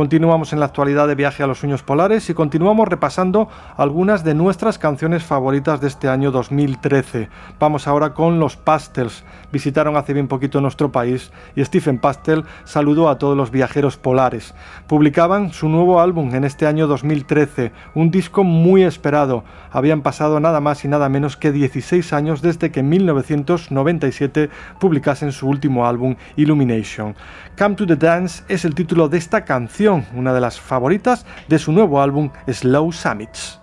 Continuamos 0.00 0.54
en 0.54 0.60
la 0.60 0.64
actualidad 0.64 1.08
de 1.08 1.14
Viaje 1.14 1.42
a 1.42 1.46
los 1.46 1.58
Sueños 1.58 1.82
Polares 1.82 2.30
y 2.30 2.32
continuamos 2.32 2.88
repasando 2.88 3.50
algunas 3.76 4.24
de 4.24 4.32
nuestras 4.32 4.78
canciones 4.78 5.24
favoritas 5.24 5.82
de 5.82 5.88
este 5.88 6.08
año 6.08 6.30
2013. 6.30 7.28
Vamos 7.58 7.86
ahora 7.86 8.14
con 8.14 8.40
los 8.40 8.56
Pastels. 8.56 9.24
Visitaron 9.52 9.98
hace 9.98 10.14
bien 10.14 10.26
poquito 10.26 10.62
nuestro 10.62 10.90
país 10.90 11.32
y 11.54 11.62
Stephen 11.62 11.98
Pastel 11.98 12.44
saludó 12.64 13.10
a 13.10 13.18
todos 13.18 13.36
los 13.36 13.50
viajeros 13.50 13.98
polares. 13.98 14.54
Publicaban 14.86 15.52
su 15.52 15.68
nuevo 15.68 16.00
álbum 16.00 16.34
en 16.34 16.44
este 16.44 16.66
año 16.66 16.86
2013, 16.86 17.70
un 17.94 18.10
disco 18.10 18.42
muy 18.42 18.84
esperado. 18.84 19.44
Habían 19.70 20.00
pasado 20.00 20.40
nada 20.40 20.60
más 20.60 20.82
y 20.86 20.88
nada 20.88 21.10
menos 21.10 21.36
que 21.36 21.52
16 21.52 22.14
años 22.14 22.40
desde 22.40 22.70
que 22.70 22.80
en 22.80 22.88
1997 22.88 24.48
publicasen 24.78 25.32
su 25.32 25.46
último 25.46 25.86
álbum 25.86 26.16
Illumination. 26.36 27.14
Come 27.56 27.76
to 27.76 27.86
the 27.86 27.96
Dance 27.96 28.42
es 28.48 28.64
el 28.64 28.74
título 28.74 29.08
de 29.08 29.18
esta 29.18 29.44
canción, 29.44 30.06
una 30.14 30.32
de 30.32 30.40
las 30.40 30.58
favoritas 30.58 31.26
de 31.48 31.58
su 31.58 31.72
nuevo 31.72 32.00
álbum 32.00 32.30
Slow 32.46 32.92
Summits. 32.92 33.60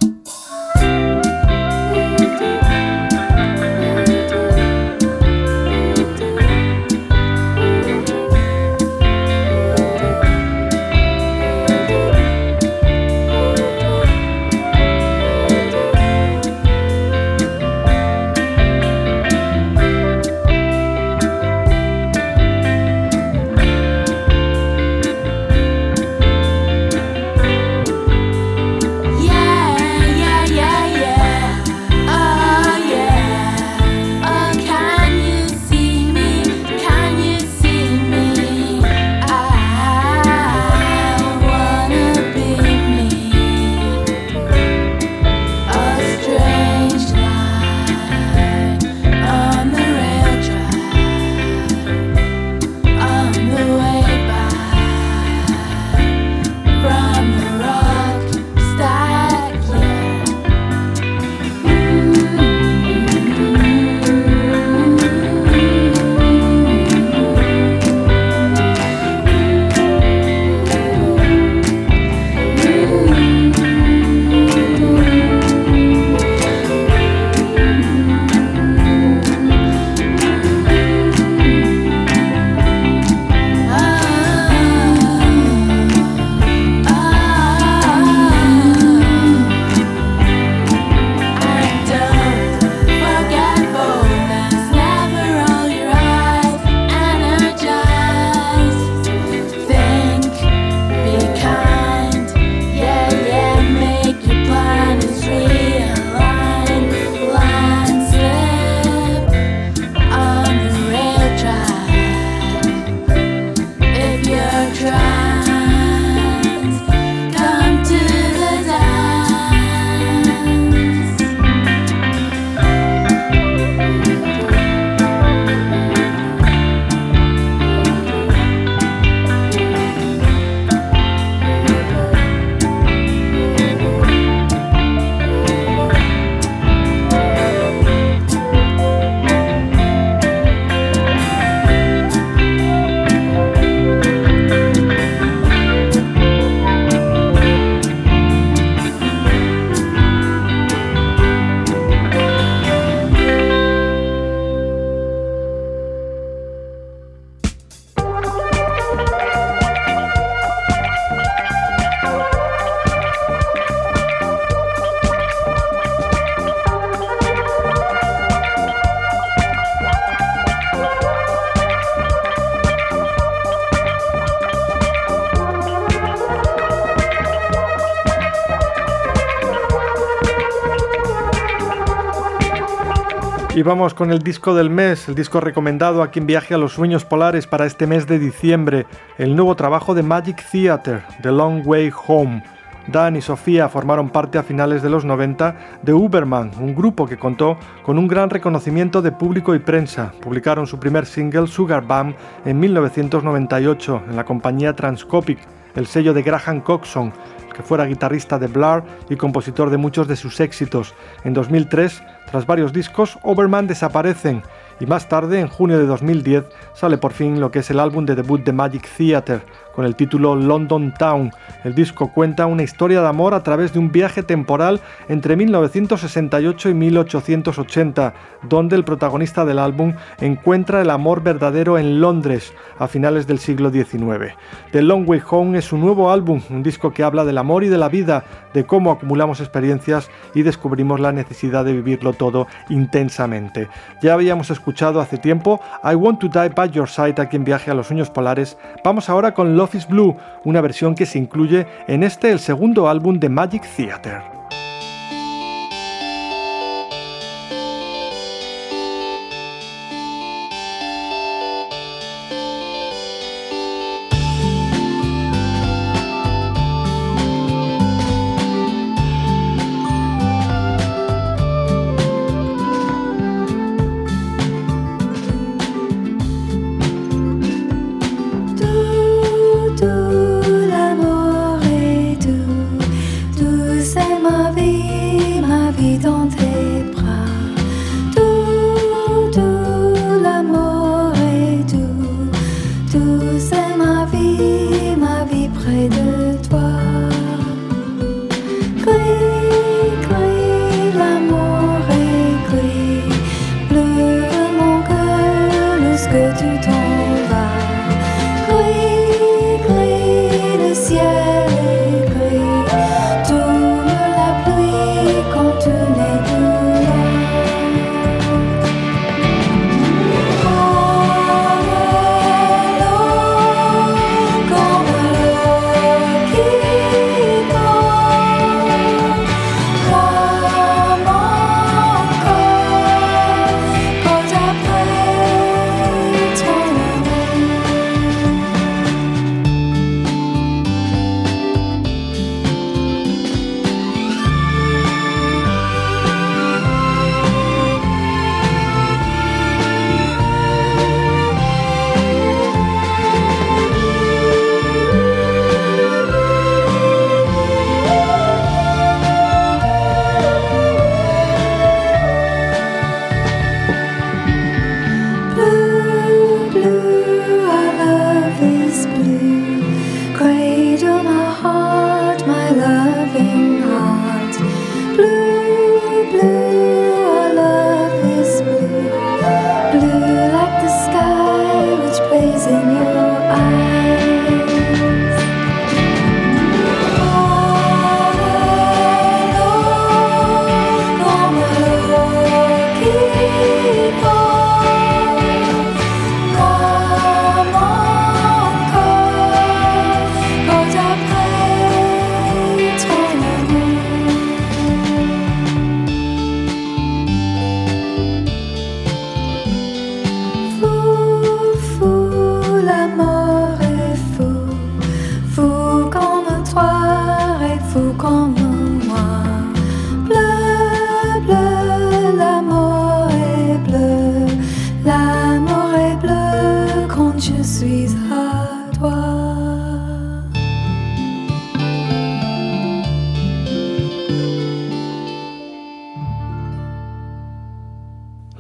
Vamos 183.68 183.94
con 183.94 184.12
el 184.12 184.20
disco 184.20 184.56
del 184.56 184.70
mes, 184.70 185.10
el 185.10 185.16
disco 185.16 185.42
recomendado 185.42 186.02
a 186.02 186.10
quien 186.10 186.26
viaje 186.26 186.54
a 186.54 186.58
los 186.58 186.72
sueños 186.72 187.04
polares 187.04 187.48
para 187.48 187.66
este 187.66 187.86
mes 187.86 188.08
de 188.08 188.18
diciembre, 188.18 188.86
el 189.18 189.36
nuevo 189.36 189.58
trabajo 189.58 189.94
de 189.94 190.04
Magic 190.04 190.42
Theater, 190.50 191.04
The 191.22 191.34
Long 191.34 191.68
Way 191.68 191.92
Home. 192.08 192.44
Dan 192.88 193.18
y 193.18 193.22
Sofía 193.22 193.68
formaron 193.68 194.10
parte 194.10 194.38
a 194.38 194.44
finales 194.44 194.82
de 194.82 194.90
los 194.90 195.04
90 195.04 195.82
de 195.82 195.94
Uberman, 195.94 196.52
un 196.62 196.74
grupo 196.74 197.06
que 197.06 197.18
contó 197.18 197.58
con 197.84 197.98
un 197.98 198.08
gran 198.08 198.30
reconocimiento 198.30 199.02
de 199.02 199.12
público 199.12 199.54
y 199.54 199.60
prensa. 199.60 200.14
Publicaron 200.22 200.66
su 200.66 200.80
primer 200.80 201.06
single 201.06 201.48
Sugar 201.48 201.86
Bam 201.86 202.16
en 202.46 202.60
1998 202.62 204.04
en 204.10 204.16
la 204.16 204.24
compañía 204.24 204.78
Transcopic, 204.78 205.40
el 205.78 205.86
sello 205.86 206.14
de 206.14 206.24
Graham 206.24 206.62
Coxon, 206.62 207.14
que 207.56 207.62
fuera 207.64 207.86
guitarrista 207.86 208.38
de 208.38 208.48
Blur 208.48 208.84
y 209.10 209.16
compositor 209.16 209.70
de 209.70 209.78
muchos 209.78 210.08
de 210.08 210.16
sus 210.16 210.40
éxitos. 210.40 210.94
En 211.24 211.34
2003, 211.34 212.04
tras 212.30 212.46
varios 212.46 212.74
discos, 212.74 213.18
Overman 213.22 213.68
desaparecen 213.68 214.44
y 214.80 214.86
más 214.86 215.10
tarde, 215.10 215.40
en 215.40 215.48
junio 215.48 215.78
de 215.78 215.86
2010, 215.86 216.46
sale 216.74 216.98
por 216.98 217.14
fin 217.14 217.40
lo 217.40 217.52
que 217.52 217.60
es 217.60 217.70
el 217.72 217.80
álbum 217.80 218.06
de 218.06 218.16
debut 218.16 218.44
de 218.44 218.54
Magic 218.54 218.88
Theater, 218.96 219.42
con 219.76 219.86
el 219.86 219.96
título 219.96 220.36
London 220.36 220.94
Town. 220.98 221.32
El 221.64 221.76
disco 221.76 222.12
cuenta 222.12 222.48
una 222.48 222.64
historia 222.64 223.02
de 223.02 223.08
amor 223.08 223.34
a 223.34 223.44
través 223.44 223.74
de 223.74 223.80
un 223.80 223.92
viaje 223.92 224.24
temporal 224.24 224.82
entre 225.08 225.36
1968 225.36 226.70
y 226.70 226.74
1880, 226.74 228.14
donde 228.50 228.76
el 228.76 228.84
protagonista 228.84 229.46
del 229.46 229.60
álbum 229.60 229.94
encuentra 230.20 230.82
el 230.82 230.90
amor 230.90 231.22
verdadero 231.22 231.78
en 231.78 232.02
Londres 232.02 232.54
a 232.80 232.88
finales 232.88 233.28
del 233.28 233.40
siglo 233.40 233.70
XIX. 233.70 234.34
The 234.72 234.82
Long 234.82 235.08
Way 235.08 235.22
Home 235.30 235.60
es 235.60 235.66
su 235.66 235.78
nuevo 235.78 236.12
álbum, 236.12 236.42
un 236.50 236.64
disco 236.64 236.92
que 236.92 237.04
habla 237.04 237.24
del 237.24 237.38
amor 237.38 237.64
y 237.64 237.70
de 237.70 237.78
la 237.78 237.90
vida, 237.90 238.24
de 238.54 238.66
cómo 238.66 238.92
acumulamos 238.92 239.40
experiencias 239.42 240.10
y 240.34 240.42
descubrimos 240.42 241.00
la 241.00 241.12
necesidad 241.12 241.66
de 241.66 241.74
vivirlo 241.74 242.14
todo 242.14 242.48
intensamente. 242.70 243.68
Ya 244.02 244.14
habíamos 244.14 244.50
escuchado 244.50 244.67
hace 245.00 245.18
tiempo 245.18 245.60
I 245.84 245.96
Want 245.96 246.20
to 246.20 246.28
Die 246.28 246.50
by 246.50 246.70
Your 246.70 246.90
Side 246.90 247.22
a 247.22 247.28
quien 247.28 247.44
viaje 247.44 247.72
a 247.72 247.74
los 247.74 247.88
sueños 247.88 248.10
polares. 248.10 248.58
Vamos 248.84 249.10
ahora 249.10 249.34
con 249.34 249.56
Love 249.56 249.76
is 249.76 249.88
Blue, 249.88 250.16
una 250.44 250.62
versión 250.62 250.96
que 250.96 251.06
se 251.06 251.18
incluye 251.18 251.66
en 251.88 252.04
este 252.04 252.32
el 252.32 252.40
segundo 252.40 252.90
álbum 252.90 253.20
de 253.20 253.30
Magic 253.30 253.64
Theater. 253.76 254.37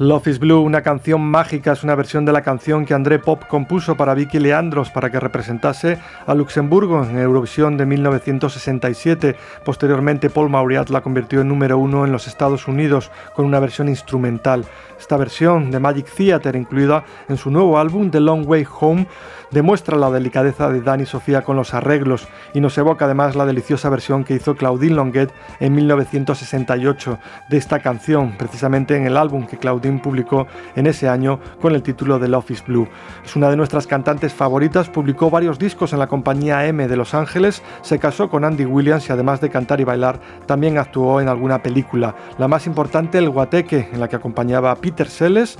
Love 0.07 0.27
is 0.27 0.39
Blue, 0.39 0.61
una 0.61 0.83
canción 0.83 1.19
mágica, 1.19 1.73
es 1.73 1.83
una 1.83 1.93
versión 1.93 2.23
de 2.23 2.31
la 2.31 2.41
canción 2.41 2.85
que 2.85 2.93
André 2.93 3.19
Pop 3.19 3.43
compuso 3.45 3.97
para 3.97 4.13
Vicky 4.13 4.39
Leandros 4.39 4.89
para 4.89 5.11
que 5.11 5.19
representase 5.19 5.97
a 6.25 6.33
Luxemburgo 6.33 7.03
en 7.03 7.17
Eurovisión 7.17 7.75
de 7.75 7.85
1967. 7.85 9.35
Posteriormente, 9.65 10.29
Paul 10.29 10.49
Mauriat 10.49 10.87
la 10.91 11.01
convirtió 11.01 11.41
en 11.41 11.49
número 11.49 11.77
uno 11.77 12.05
en 12.05 12.13
los 12.13 12.25
Estados 12.25 12.69
Unidos 12.69 13.11
con 13.35 13.43
una 13.43 13.59
versión 13.59 13.89
instrumental. 13.89 14.63
Esta 14.97 15.17
versión 15.17 15.71
de 15.71 15.79
Magic 15.79 16.09
Theater, 16.09 16.55
incluida 16.55 17.03
en 17.27 17.35
su 17.35 17.51
nuevo 17.51 17.77
álbum 17.77 18.09
The 18.09 18.21
Long 18.21 18.47
Way 18.47 18.65
Home, 18.79 19.07
demuestra 19.51 19.97
la 19.97 20.09
delicadeza 20.09 20.69
de 20.69 20.81
Dani 20.81 21.05
Sofía 21.05 21.41
con 21.41 21.57
los 21.57 21.73
arreglos 21.73 22.27
y 22.53 22.61
nos 22.61 22.77
evoca 22.77 23.05
además 23.05 23.35
la 23.35 23.45
deliciosa 23.45 23.89
versión 23.89 24.23
que 24.23 24.35
hizo 24.35 24.55
Claudine 24.55 24.95
Longuet 24.95 25.33
en 25.59 25.75
1968 25.75 27.19
de 27.49 27.57
esta 27.57 27.79
canción, 27.79 28.37
precisamente 28.37 28.95
en 28.95 29.05
el 29.05 29.17
álbum 29.17 29.45
que 29.45 29.57
Claudine 29.57 29.96
publicó 29.99 30.47
en 30.75 30.87
ese 30.87 31.09
año 31.09 31.39
con 31.61 31.73
el 31.75 31.83
título 31.83 32.19
de 32.19 32.27
Love 32.27 32.51
is 32.51 32.65
Blue. 32.65 32.87
Es 33.23 33.35
una 33.35 33.49
de 33.49 33.57
nuestras 33.57 33.87
cantantes 33.87 34.33
favoritas, 34.33 34.89
publicó 34.89 35.29
varios 35.29 35.59
discos 35.59 35.93
en 35.93 35.99
la 35.99 36.07
compañía 36.07 36.65
M 36.65 36.87
de 36.87 36.97
Los 36.97 37.13
Ángeles, 37.13 37.61
se 37.81 37.99
casó 37.99 38.29
con 38.29 38.43
Andy 38.43 38.65
Williams 38.65 39.09
y 39.09 39.11
además 39.11 39.41
de 39.41 39.49
cantar 39.49 39.79
y 39.81 39.83
bailar, 39.83 40.19
también 40.45 40.77
actuó 40.77 41.21
en 41.21 41.29
alguna 41.29 41.61
película. 41.61 42.15
La 42.37 42.47
más 42.47 42.67
importante, 42.67 43.17
El 43.17 43.29
Guateque, 43.29 43.89
en 43.91 43.99
la 43.99 44.07
que 44.07 44.15
acompañaba 44.15 44.71
a 44.71 44.75
Peter 44.75 45.07
Sellers 45.07 45.57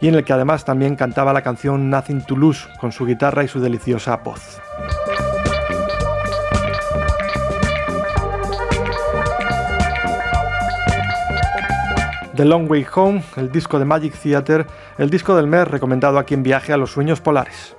y 0.00 0.08
en 0.08 0.14
el 0.14 0.24
que 0.24 0.32
además 0.32 0.64
también 0.64 0.96
cantaba 0.96 1.32
la 1.32 1.42
canción 1.42 1.90
Nothing 1.90 2.24
to 2.24 2.36
Lose 2.36 2.68
con 2.80 2.92
su 2.92 3.04
guitarra 3.06 3.44
y 3.44 3.48
su 3.48 3.60
deliciosa 3.60 4.16
voz. 4.16 4.60
The 12.38 12.44
Long 12.44 12.70
Way 12.70 12.86
Home, 12.94 13.24
el 13.36 13.50
disco 13.50 13.80
de 13.80 13.84
Magic 13.84 14.14
Theater, 14.14 14.64
el 14.96 15.10
disco 15.10 15.34
del 15.34 15.48
mes 15.48 15.66
recomendado 15.66 16.20
aquí 16.20 16.34
en 16.34 16.44
Viaje 16.44 16.72
a 16.72 16.76
los 16.76 16.92
Sueños 16.92 17.20
Polares. 17.20 17.74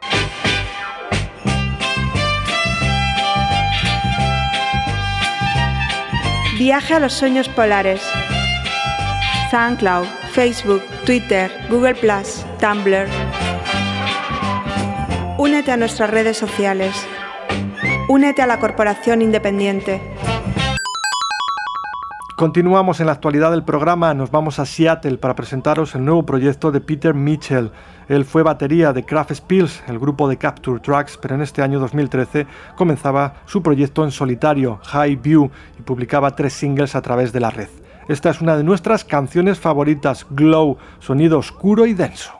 Viaje 6.57 6.93
a 6.93 6.99
los 6.99 7.13
sueños 7.13 7.47
polares. 7.47 8.01
SoundCloud, 9.49 10.05
Facebook, 10.33 10.83
Twitter, 11.05 11.49
Google 11.69 11.95
Tumblr. 12.59 13.07
Únete 15.37 15.71
a 15.71 15.77
nuestras 15.77 16.09
redes 16.09 16.35
sociales. 16.35 17.07
Únete 18.09 18.41
a 18.41 18.47
la 18.47 18.59
Corporación 18.59 19.21
Independiente. 19.21 20.01
Continuamos 22.39 23.01
en 23.01 23.07
la 23.07 23.11
actualidad 23.11 23.51
del 23.51 23.65
programa, 23.65 24.13
nos 24.13 24.31
vamos 24.31 24.59
a 24.59 24.65
Seattle 24.65 25.17
para 25.17 25.35
presentaros 25.35 25.93
el 25.95 26.05
nuevo 26.05 26.25
proyecto 26.25 26.71
de 26.71 26.79
Peter 26.79 27.13
Mitchell. 27.13 27.69
Él 28.07 28.23
fue 28.23 28.43
batería 28.43 28.93
de 28.93 29.03
Kraft 29.03 29.33
Spills, 29.33 29.83
el 29.89 29.99
grupo 29.99 30.29
de 30.29 30.37
Capture 30.37 30.79
Tracks, 30.79 31.17
pero 31.21 31.35
en 31.35 31.41
este 31.41 31.61
año 31.61 31.81
2013 31.81 32.47
comenzaba 32.77 33.33
su 33.45 33.61
proyecto 33.61 34.05
en 34.05 34.11
solitario, 34.11 34.79
High 34.85 35.17
View, 35.17 35.51
y 35.77 35.81
publicaba 35.81 36.33
tres 36.33 36.53
singles 36.53 36.95
a 36.95 37.01
través 37.01 37.33
de 37.33 37.41
la 37.41 37.49
red. 37.49 37.67
Esta 38.07 38.29
es 38.29 38.39
una 38.39 38.55
de 38.55 38.63
nuestras 38.63 39.03
canciones 39.03 39.59
favoritas, 39.59 40.25
Glow, 40.29 40.77
sonido 40.99 41.39
oscuro 41.39 41.85
y 41.87 41.93
denso. 41.93 42.38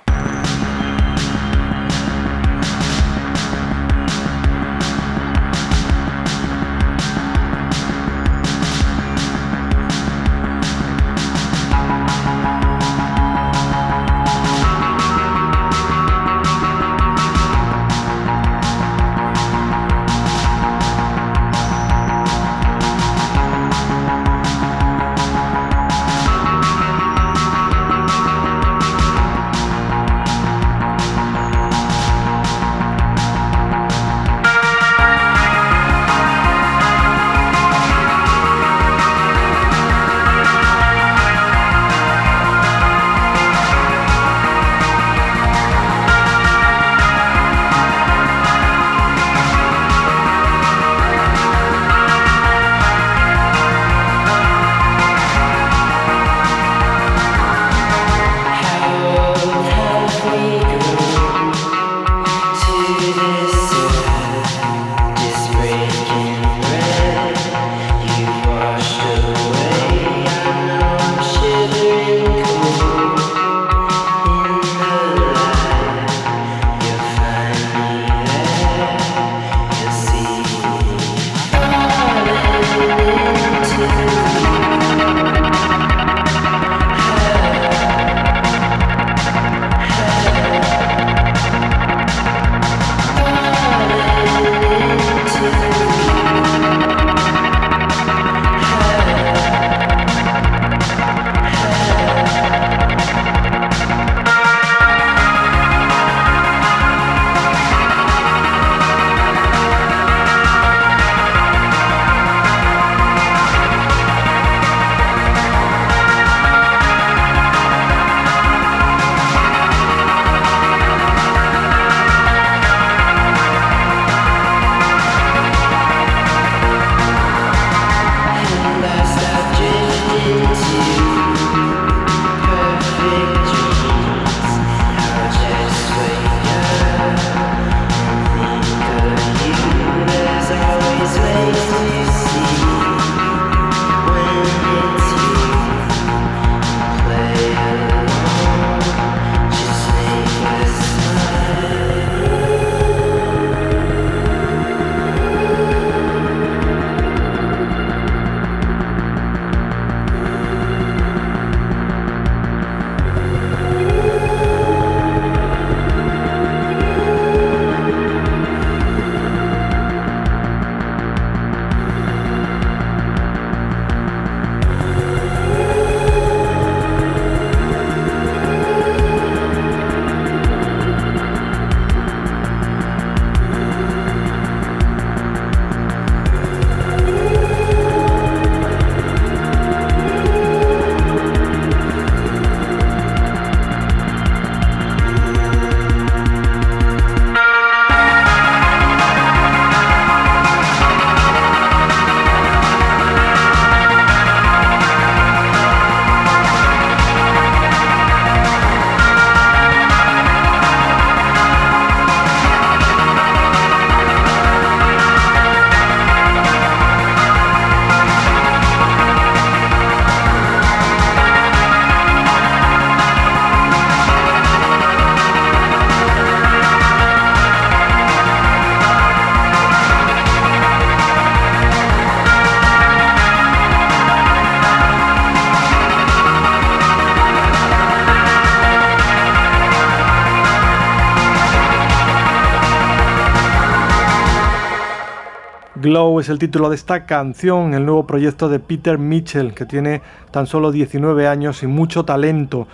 Glow 245.89 246.19
es 246.19 246.29
el 246.29 246.37
título 246.37 246.69
de 246.69 246.75
esta 246.75 247.07
canción, 247.07 247.73
el 247.73 247.83
nuevo 247.83 248.05
proyecto 248.05 248.47
de 248.47 248.59
Peter 248.59 248.99
Mitchell, 248.99 249.55
que 249.55 249.65
tiene 249.65 250.03
tan 250.29 250.45
solo 250.45 250.71
19 250.71 251.27
años 251.27 251.63
y 251.63 251.67
mucho 251.67 252.05
talento. 252.05 252.67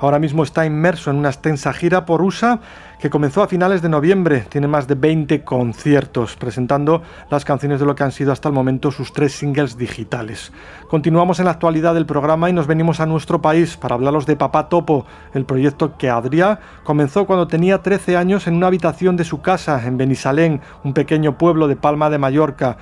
Ahora 0.00 0.18
mismo 0.18 0.42
está 0.42 0.66
inmerso 0.66 1.12
en 1.12 1.18
una 1.18 1.28
extensa 1.28 1.72
gira 1.72 2.04
por 2.04 2.20
USA 2.20 2.58
que 2.98 3.10
comenzó 3.10 3.42
a 3.42 3.48
finales 3.48 3.82
de 3.82 3.88
noviembre. 3.88 4.46
Tiene 4.48 4.66
más 4.66 4.88
de 4.88 4.94
20 4.94 5.44
conciertos 5.44 6.36
presentando 6.36 7.02
las 7.30 7.44
canciones 7.44 7.80
de 7.80 7.86
lo 7.86 7.94
que 7.94 8.02
han 8.04 8.12
sido 8.12 8.32
hasta 8.32 8.48
el 8.48 8.54
momento 8.54 8.90
sus 8.90 9.12
tres 9.12 9.32
singles 9.32 9.76
digitales. 9.76 10.52
Continuamos 10.88 11.38
en 11.38 11.46
la 11.46 11.52
actualidad 11.52 11.94
del 11.94 12.06
programa 12.06 12.50
y 12.50 12.52
nos 12.52 12.66
venimos 12.66 13.00
a 13.00 13.06
nuestro 13.06 13.40
país 13.40 13.76
para 13.76 13.94
hablaros 13.94 14.26
de 14.26 14.36
Papá 14.36 14.68
Topo, 14.68 15.06
el 15.34 15.44
proyecto 15.44 15.96
que 15.96 16.10
Adrià 16.10 16.58
comenzó 16.84 17.26
cuando 17.26 17.46
tenía 17.46 17.82
13 17.82 18.16
años 18.16 18.46
en 18.46 18.54
una 18.54 18.66
habitación 18.66 19.16
de 19.16 19.24
su 19.24 19.40
casa 19.40 19.86
en 19.86 19.96
Benisalén, 19.96 20.60
un 20.84 20.94
pequeño 20.94 21.38
pueblo 21.38 21.68
de 21.68 21.76
Palma 21.76 22.10
de 22.10 22.18
Mallorca. 22.18 22.78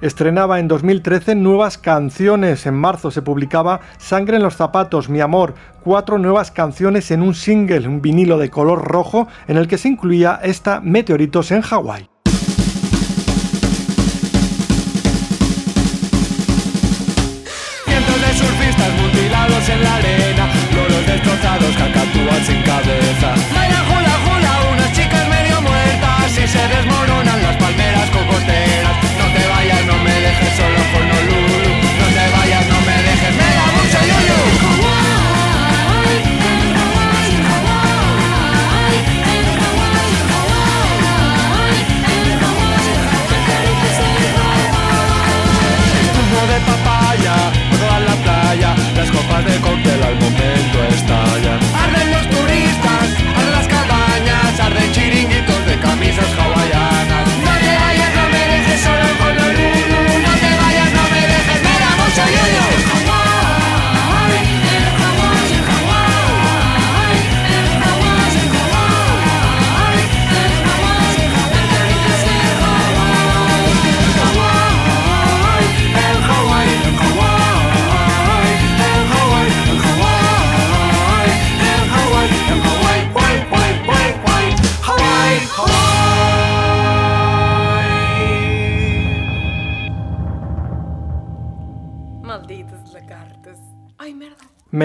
Estrenaba 0.00 0.60
en 0.60 0.68
2013 0.68 1.34
nuevas 1.34 1.76
canciones. 1.76 2.66
En 2.66 2.74
marzo 2.74 3.10
se 3.10 3.20
publicaba 3.20 3.80
Sangre 3.98 4.36
en 4.36 4.44
los 4.44 4.54
zapatos, 4.54 5.08
mi 5.08 5.20
amor. 5.20 5.54
Cuatro 5.82 6.18
nuevas 6.18 6.52
canciones 6.52 7.10
en 7.10 7.20
un 7.20 7.34
single, 7.34 7.88
un 7.88 8.00
vinilo 8.00 8.38
de 8.38 8.48
color 8.48 8.84
rojo, 8.84 9.26
en 9.48 9.56
el 9.56 9.66
que 9.66 9.76
se 9.76 9.88
incluía 9.88 10.38
esta 10.42 10.80
Meteoritos 10.80 11.50
en 11.50 11.62
Hawái. 11.62 12.08
Cientos 17.84 18.20
de 18.20 18.34
surfistas 18.34 19.02
mutilados 19.02 19.68
en 19.68 19.82
la 19.82 19.96
arena, 19.96 20.48
loros 20.76 21.06
destrozados, 21.08 21.76
cacatúas 21.76 22.46
sin 22.46 22.62
cabeza. 22.62 23.34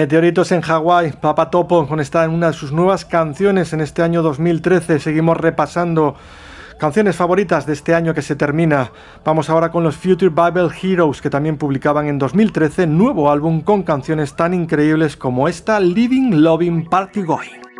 Meteoritos 0.04 0.52
en 0.52 0.60
Hawái, 0.60 1.12
Papa 1.12 1.48
Topo, 1.48 1.88
esta 1.98 2.26
en 2.26 2.32
una 2.32 2.48
de 2.48 2.52
sus 2.52 2.72
nuevas 2.72 3.06
canciones 3.06 3.72
en 3.72 3.80
este 3.80 4.02
año 4.02 4.20
2013. 4.20 4.98
Seguimos 4.98 5.38
repasando 5.38 6.14
canciones 6.78 7.16
favoritas 7.16 7.64
de 7.64 7.72
este 7.72 7.94
año 7.94 8.12
que 8.12 8.20
se 8.20 8.36
termina. 8.36 8.92
Vamos 9.24 9.48
ahora 9.48 9.70
con 9.70 9.82
los 9.82 9.96
Future 9.96 10.28
Bible 10.28 10.68
Heroes, 10.82 11.22
que 11.22 11.30
también 11.30 11.56
publicaban 11.56 12.06
en 12.06 12.18
2013 12.18 12.86
nuevo 12.86 13.30
álbum 13.30 13.62
con 13.62 13.82
canciones 13.82 14.36
tan 14.36 14.52
increíbles 14.52 15.16
como 15.16 15.48
esta 15.48 15.80
Living 15.80 16.32
Loving 16.32 16.84
Party 16.90 17.22
Going. 17.22 17.73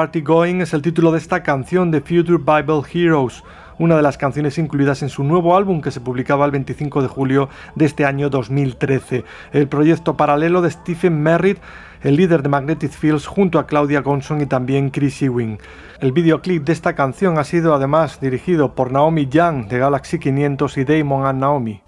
Party 0.00 0.22
Going 0.22 0.62
es 0.62 0.72
el 0.72 0.80
título 0.80 1.12
de 1.12 1.18
esta 1.18 1.42
canción 1.42 1.90
de 1.90 2.00
Future 2.00 2.38
Bible 2.38 2.80
Heroes, 2.90 3.44
una 3.78 3.96
de 3.96 4.02
las 4.02 4.16
canciones 4.16 4.56
incluidas 4.56 5.02
en 5.02 5.10
su 5.10 5.24
nuevo 5.24 5.54
álbum 5.54 5.82
que 5.82 5.90
se 5.90 6.00
publicaba 6.00 6.46
el 6.46 6.52
25 6.52 7.02
de 7.02 7.08
julio 7.08 7.50
de 7.74 7.84
este 7.84 8.06
año 8.06 8.30
2013, 8.30 9.24
el 9.52 9.68
proyecto 9.68 10.16
paralelo 10.16 10.62
de 10.62 10.70
Stephen 10.70 11.22
Merritt, 11.22 11.58
el 12.00 12.16
líder 12.16 12.42
de 12.42 12.48
Magnetic 12.48 12.92
Fields, 12.92 13.26
junto 13.26 13.58
a 13.58 13.66
Claudia 13.66 14.00
Gonson 14.00 14.40
y 14.40 14.46
también 14.46 14.88
Chris 14.88 15.20
Ewing. 15.20 15.58
El 16.00 16.12
videoclip 16.12 16.64
de 16.64 16.72
esta 16.72 16.94
canción 16.94 17.36
ha 17.36 17.44
sido 17.44 17.74
además 17.74 18.22
dirigido 18.22 18.74
por 18.74 18.90
Naomi 18.92 19.26
Young 19.26 19.68
de 19.68 19.80
Galaxy 19.80 20.18
500 20.18 20.78
y 20.78 20.84
Damon 20.84 21.26
and 21.26 21.40
Naomi. 21.40 21.82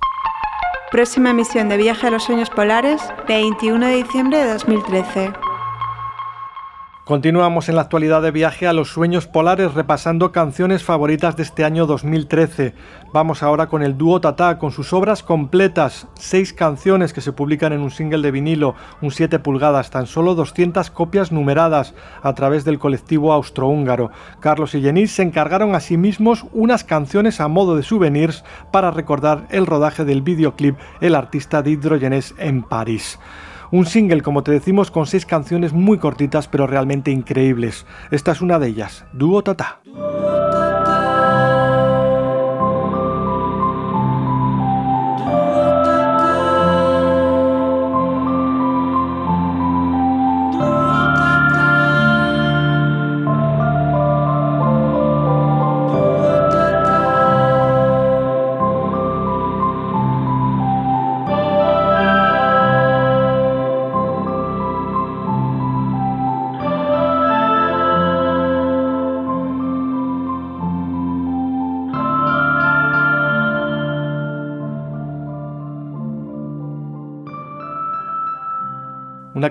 Próxima 0.91 1.31
emisión 1.31 1.71
de 1.71 1.79
Viaje 1.79 2.09
a 2.09 2.11
los 2.11 2.25
Sueños 2.25 2.51
Polares, 2.51 3.01
21 3.27 3.87
de 3.87 3.95
diciembre 3.95 4.37
de 4.37 4.53
2013. 4.53 5.33
Continuamos 7.05 7.69
en 7.69 7.75
la 7.75 7.83
actualidad 7.83 8.23
de 8.23 8.31
viaje 8.31 8.69
a 8.69 8.73
los 8.73 8.91
sueños 8.91 9.27
polares 9.27 9.75
repasando 9.75 10.31
canciones 10.31 10.85
favoritas 10.85 11.37
de 11.37 11.43
este 11.43 11.65
año 11.65 11.85
2013. 11.85 12.75
Vamos 13.13 13.43
ahora 13.43 13.67
con 13.67 13.83
el 13.83 13.99
dúo 13.99 14.21
Tata 14.21 14.57
con 14.57 14.71
sus 14.71 14.93
obras 14.93 15.25
completas, 15.25 16.07
seis 16.15 16.53
canciones 16.53 17.13
que 17.13 17.21
se 17.21 17.33
publican 17.33 17.73
en 17.73 17.81
un 17.81 17.91
single 17.91 18.23
de 18.23 18.31
vinilo, 18.31 18.77
un 19.01 19.11
7 19.11 19.41
pulgadas, 19.41 19.91
tan 19.91 20.07
solo 20.07 20.37
200 20.37 20.93
copias 20.93 21.33
numeradas 21.33 21.93
a 22.23 22.35
través 22.35 22.65
del 22.65 22.79
colectivo 22.79 23.33
austrohúngaro. 23.33 24.13
Carlos 24.39 24.73
y 24.77 24.81
Jenny 24.81 25.09
se 25.09 25.25
encargaron 25.25 25.75
a 25.75 25.81
sí 25.81 25.97
mismos 25.97 26.47
unas 26.53 26.85
canciones 26.85 27.41
a 27.41 27.49
modo 27.49 27.75
de 27.75 27.83
souvenirs 27.83 28.45
para 28.71 28.93
recordar 28.93 29.49
el 29.51 29.67
rodaje 29.67 30.05
del 30.05 30.23
videoclip 30.23 30.79
El 31.01 31.17
artista 31.17 31.63
de 31.63 31.73
Hidrogenes 31.73 32.33
en 32.39 32.63
París. 32.63 33.19
Un 33.73 33.87
single, 33.87 34.21
como 34.21 34.43
te 34.43 34.53
decimos, 34.53 34.91
con 34.91 35.07
seis 35.07 35.25
canciones 35.25 35.73
muy 35.73 35.97
cortitas 35.97 36.47
pero 36.47 36.67
realmente 36.67 37.11
increíbles. 37.11 37.87
Esta 38.11 38.33
es 38.33 38.43
una 38.43 38.59
de 38.59 38.69
ellas, 38.69 39.07
Dúo 39.15 39.43
Tata. 39.43 39.81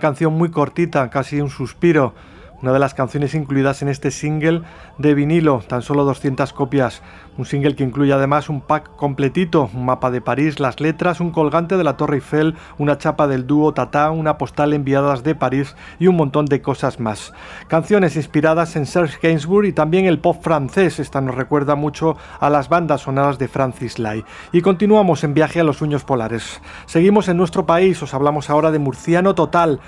Canción 0.02 0.34
muy 0.34 0.52
cortita, 0.52 1.10
casi 1.10 1.40
un 1.40 1.50
suspiro. 1.50 2.14
Una 2.62 2.74
de 2.74 2.80
las 2.80 2.94
canciones 2.94 3.34
incluidas 3.34 3.82
en 3.82 3.88
este 3.88 4.12
single 4.12 4.62
de 4.98 5.14
vinilo, 5.16 5.64
tan 5.68 5.82
solo 5.82 6.04
200 6.04 6.52
copias. 6.52 7.02
Un 7.42 7.48
single 7.48 7.76
que 7.76 7.84
incluye 7.84 8.14
además 8.14 8.50
un 8.50 8.62
pack 8.62 8.96
completito, 8.96 9.72
un 9.74 9.84
mapa 9.84 10.12
de 10.12 10.22
París, 10.22 10.60
las 10.60 10.80
letras, 10.80 11.20
un 11.20 11.32
colgante 11.32 11.76
de 11.76 11.84
la 11.84 11.98
Torre 11.98 12.18
Eiffel, 12.18 12.54
una 12.78 13.00
chapa 13.00 13.26
del 13.26 13.48
dúo 13.48 13.74
Tata, 13.74 14.12
una 14.12 14.38
postal 14.38 14.74
enviadas 14.74 15.24
de 15.24 15.34
París 15.34 15.76
y 15.98 16.06
un 16.06 16.18
montón 16.18 16.46
de 16.46 16.62
cosas 16.62 17.00
más. 17.00 17.34
Canciones 17.68 18.16
inspiradas 18.16 18.76
en 18.76 18.86
Serge 18.86 19.18
Gainsbourg 19.24 19.66
y 19.66 19.74
también 19.74 20.06
el 20.06 20.20
pop 20.20 20.38
francés. 20.40 21.00
Esta 21.00 21.20
nos 21.20 21.34
recuerda 21.34 21.74
mucho 21.74 22.16
a 22.40 22.52
las 22.52 22.70
bandas 22.70 23.02
sonoras 23.02 23.40
de 23.40 23.48
Francis 23.48 23.98
Lai. 23.98 24.24
Y 24.52 24.62
continuamos 24.62 25.24
en 25.24 25.34
viaje 25.34 25.62
a 25.62 25.64
los 25.64 25.78
sueños 25.78 26.04
polares. 26.04 26.62
Seguimos 26.86 27.28
en 27.28 27.38
nuestro 27.38 27.66
país, 27.66 28.04
os 28.04 28.14
hablamos 28.14 28.52
ahora 28.52 28.70
de 28.70 28.78
Murciano 28.78 29.34
Total 29.34 29.80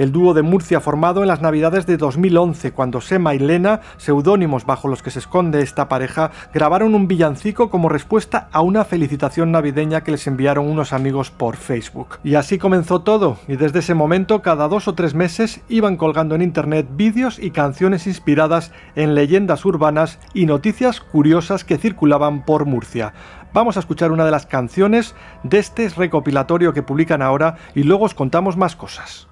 el 0.00 0.12
dúo 0.12 0.32
de 0.32 0.40
Murcia 0.40 0.80
formado 0.80 1.20
en 1.20 1.28
las 1.28 1.42
navidades 1.42 1.84
de 1.84 1.98
2011, 1.98 2.72
cuando 2.72 3.02
Sema 3.02 3.34
y 3.34 3.38
Lena, 3.38 3.82
seudónimos 3.98 4.64
bajo 4.64 4.88
los 4.88 5.02
que 5.02 5.10
se 5.10 5.18
esconde 5.18 5.60
esta 5.60 5.90
pareja, 5.90 6.30
grabaron 6.54 6.94
un 6.94 7.06
villancico 7.06 7.68
como 7.68 7.90
respuesta 7.90 8.48
a 8.50 8.62
una 8.62 8.86
felicitación 8.86 9.52
navideña 9.52 10.00
que 10.00 10.12
les 10.12 10.26
enviaron 10.26 10.70
unos 10.70 10.94
amigos 10.94 11.30
por 11.30 11.56
Facebook. 11.56 12.18
Y 12.24 12.36
así 12.36 12.56
comenzó 12.56 13.02
todo, 13.02 13.36
y 13.46 13.56
desde 13.56 13.80
ese 13.80 13.92
momento, 13.92 14.40
cada 14.40 14.68
dos 14.68 14.88
o 14.88 14.94
tres 14.94 15.12
meses, 15.12 15.60
iban 15.68 15.98
colgando 15.98 16.34
en 16.34 16.40
internet 16.40 16.86
vídeos 16.92 17.38
y 17.38 17.50
canciones 17.50 18.06
inspiradas 18.06 18.72
en 18.96 19.14
leyendas 19.14 19.66
urbanas 19.66 20.18
y 20.32 20.46
noticias 20.46 21.02
curiosas 21.02 21.62
que 21.62 21.76
circulaban 21.76 22.46
por 22.46 22.64
Murcia. 22.64 23.12
Vamos 23.52 23.76
a 23.76 23.80
escuchar 23.80 24.12
una 24.12 24.24
de 24.24 24.30
las 24.30 24.46
canciones 24.46 25.14
de 25.42 25.58
este 25.58 25.86
recopilatorio 25.90 26.72
que 26.72 26.82
publican 26.82 27.20
ahora 27.20 27.56
y 27.74 27.82
luego 27.82 28.06
os 28.06 28.14
contamos 28.14 28.56
más 28.56 28.76
cosas. 28.76 29.28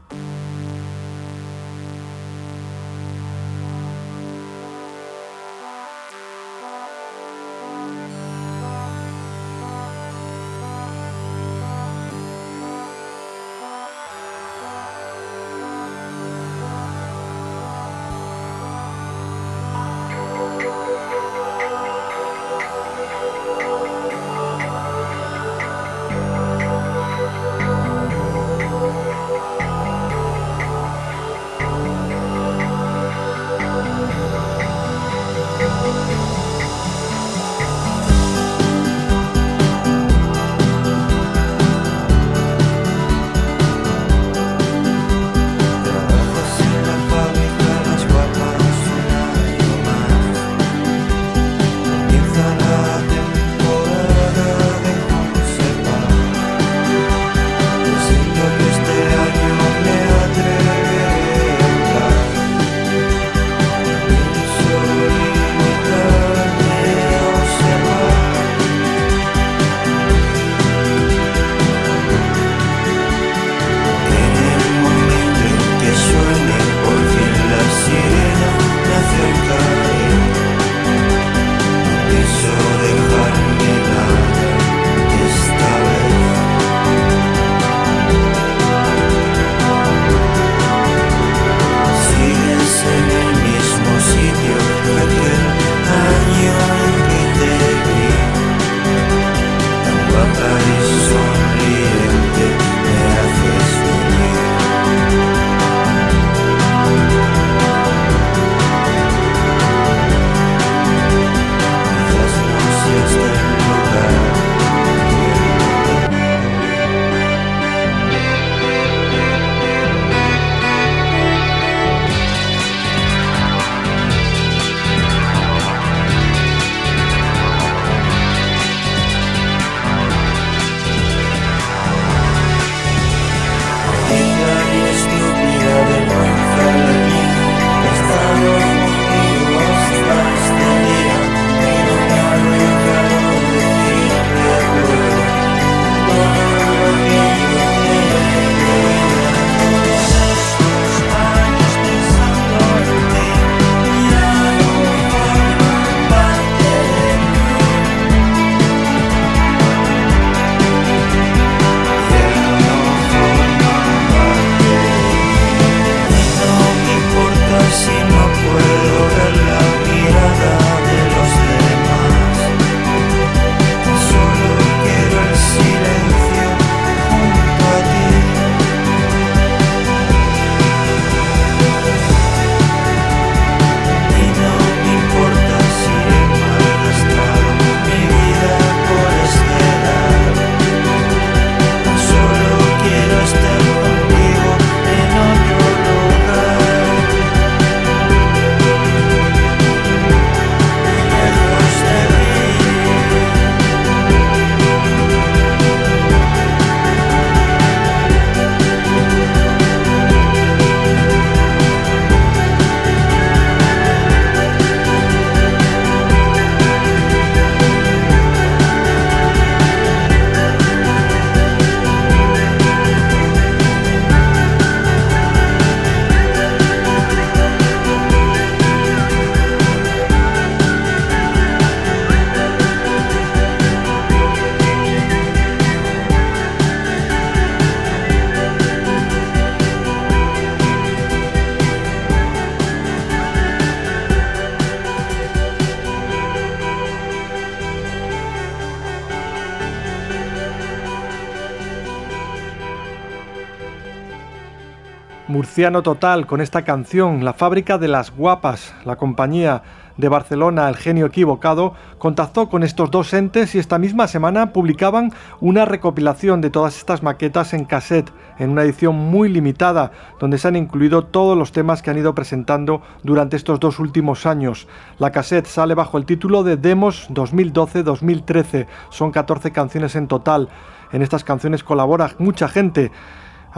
Murciano 255.58 255.82
total 255.82 256.28
con 256.28 256.40
esta 256.40 256.62
canción, 256.62 257.24
La 257.24 257.32
fábrica 257.32 257.78
de 257.78 257.88
las 257.88 258.12
guapas, 258.12 258.76
la 258.84 258.94
compañía 258.94 259.64
de 259.96 260.08
Barcelona, 260.08 260.68
El 260.68 260.76
genio 260.76 261.06
equivocado, 261.06 261.74
contactó 261.98 262.48
con 262.48 262.62
estos 262.62 262.92
dos 262.92 263.12
entes 263.12 263.56
y 263.56 263.58
esta 263.58 263.76
misma 263.76 264.06
semana 264.06 264.52
publicaban 264.52 265.12
una 265.40 265.64
recopilación 265.64 266.40
de 266.40 266.50
todas 266.50 266.78
estas 266.78 267.02
maquetas 267.02 267.54
en 267.54 267.64
cassette, 267.64 268.12
en 268.38 268.50
una 268.50 268.62
edición 268.62 268.94
muy 268.94 269.28
limitada, 269.28 269.90
donde 270.20 270.38
se 270.38 270.46
han 270.46 270.54
incluido 270.54 271.06
todos 271.06 271.36
los 271.36 271.50
temas 271.50 271.82
que 271.82 271.90
han 271.90 271.98
ido 271.98 272.14
presentando 272.14 272.80
durante 273.02 273.34
estos 273.34 273.58
dos 273.58 273.80
últimos 273.80 274.26
años. 274.26 274.68
La 275.00 275.10
cassette 275.10 275.48
sale 275.48 275.74
bajo 275.74 275.98
el 275.98 276.06
título 276.06 276.44
de 276.44 276.56
Demos 276.56 277.10
2012-2013, 277.10 278.68
son 278.90 279.10
14 279.10 279.50
canciones 279.50 279.96
en 279.96 280.06
total. 280.06 280.50
En 280.92 281.02
estas 281.02 281.24
canciones 281.24 281.64
colabora 281.64 282.12
mucha 282.18 282.46
gente. 282.46 282.92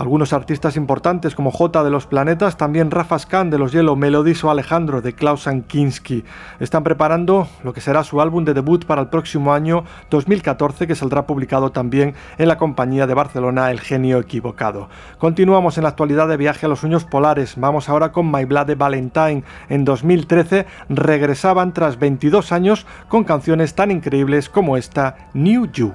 Algunos 0.00 0.32
artistas 0.32 0.78
importantes 0.78 1.34
como 1.34 1.50
J 1.50 1.84
de 1.84 1.90
los 1.90 2.06
Planetas, 2.06 2.56
también 2.56 2.90
Rafa 2.90 3.18
Scan 3.18 3.50
de 3.50 3.58
los 3.58 3.70
Yellow 3.72 3.96
Melodies 3.96 4.42
o 4.44 4.50
Alejandro 4.50 5.02
de 5.02 5.12
Klaus 5.12 5.46
Kinski. 5.66 6.24
Están 6.58 6.84
preparando 6.84 7.48
lo 7.62 7.74
que 7.74 7.82
será 7.82 8.02
su 8.02 8.22
álbum 8.22 8.46
de 8.46 8.54
debut 8.54 8.86
para 8.86 9.02
el 9.02 9.08
próximo 9.08 9.52
año 9.52 9.84
2014 10.08 10.86
que 10.86 10.94
saldrá 10.94 11.26
publicado 11.26 11.70
también 11.70 12.14
en 12.38 12.48
la 12.48 12.56
compañía 12.56 13.06
de 13.06 13.12
Barcelona 13.12 13.70
El 13.70 13.78
Genio 13.78 14.20
Equivocado. 14.20 14.88
Continuamos 15.18 15.76
en 15.76 15.82
la 15.82 15.90
actualidad 15.90 16.28
de 16.28 16.38
viaje 16.38 16.64
a 16.64 16.70
los 16.70 16.80
sueños 16.80 17.04
polares. 17.04 17.56
Vamos 17.58 17.90
ahora 17.90 18.10
con 18.10 18.32
My 18.32 18.46
Blood 18.46 18.68
de 18.68 18.76
Valentine. 18.76 19.44
En 19.68 19.84
2013 19.84 20.64
regresaban 20.88 21.74
tras 21.74 21.98
22 21.98 22.52
años 22.52 22.86
con 23.08 23.24
canciones 23.24 23.74
tan 23.74 23.90
increíbles 23.90 24.48
como 24.48 24.78
esta 24.78 25.28
New 25.34 25.66
You. 25.70 25.92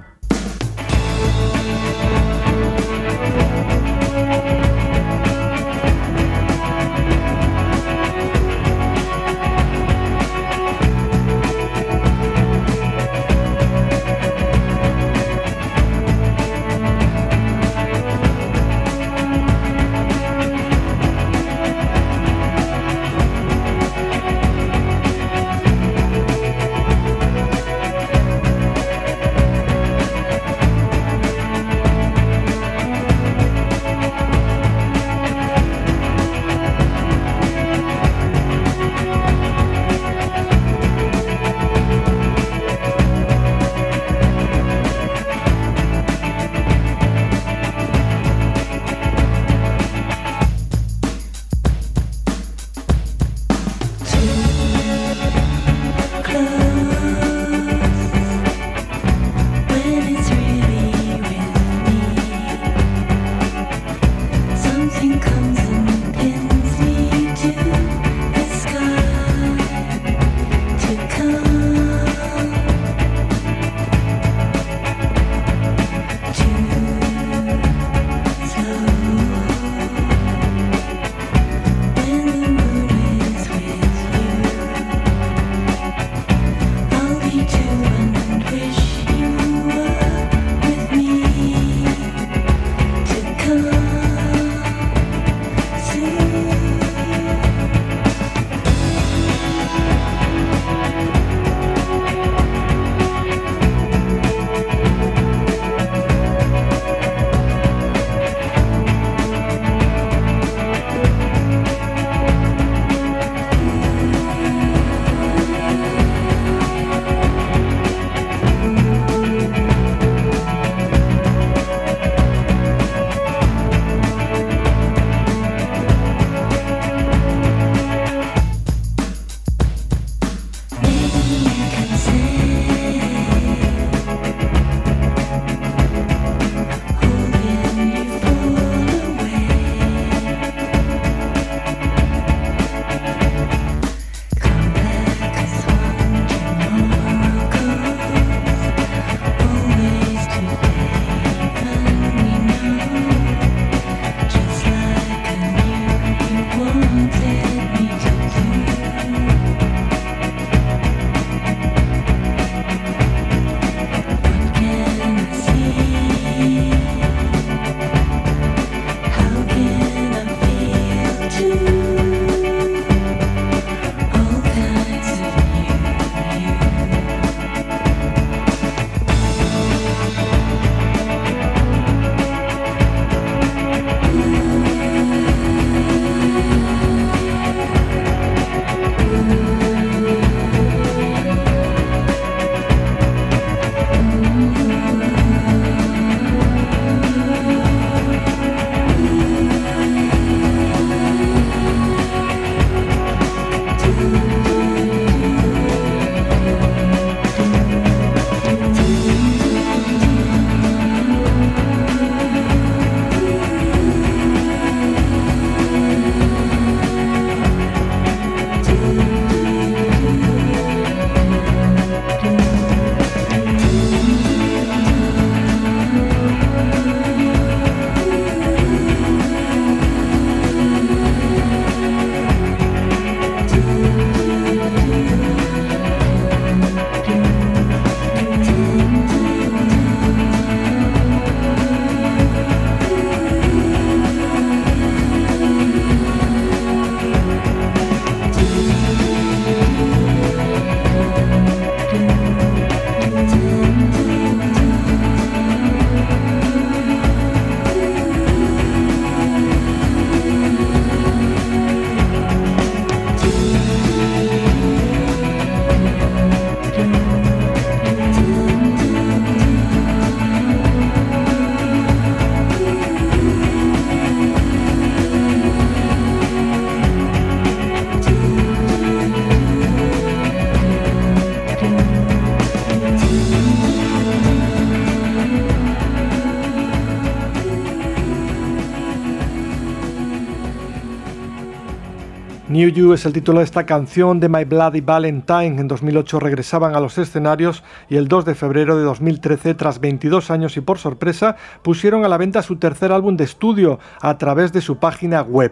New 292.56 292.70
You 292.70 292.94
es 292.94 293.06
el 293.06 293.12
título 293.12 293.40
de 293.40 293.44
esta 293.44 293.66
canción 293.66 294.22
de 294.22 294.30
My 294.30 294.46
Bloody 294.46 294.80
Valentine. 294.80 295.60
En 295.60 295.68
2008 295.68 296.22
regresaban 296.22 296.74
a 296.74 296.80
los 296.80 296.98
escenarios 296.98 297.66
y 297.90 297.98
el 297.98 298.08
2 298.08 298.24
de 298.24 298.34
febrero 298.34 298.78
de 298.78 298.84
2013, 298.84 299.56
tras 299.56 299.82
22 299.82 300.32
años 300.32 300.56
y 300.56 300.62
por 300.62 300.78
sorpresa, 300.78 301.36
pusieron 301.64 302.06
a 302.06 302.08
la 302.08 302.16
venta 302.18 302.42
su 302.42 302.56
tercer 302.56 302.94
álbum 302.94 303.18
de 303.18 303.26
estudio 303.26 303.80
a 304.00 304.18
través 304.18 304.54
de 304.54 304.62
su 304.62 304.78
página 304.78 305.22
web. 305.22 305.52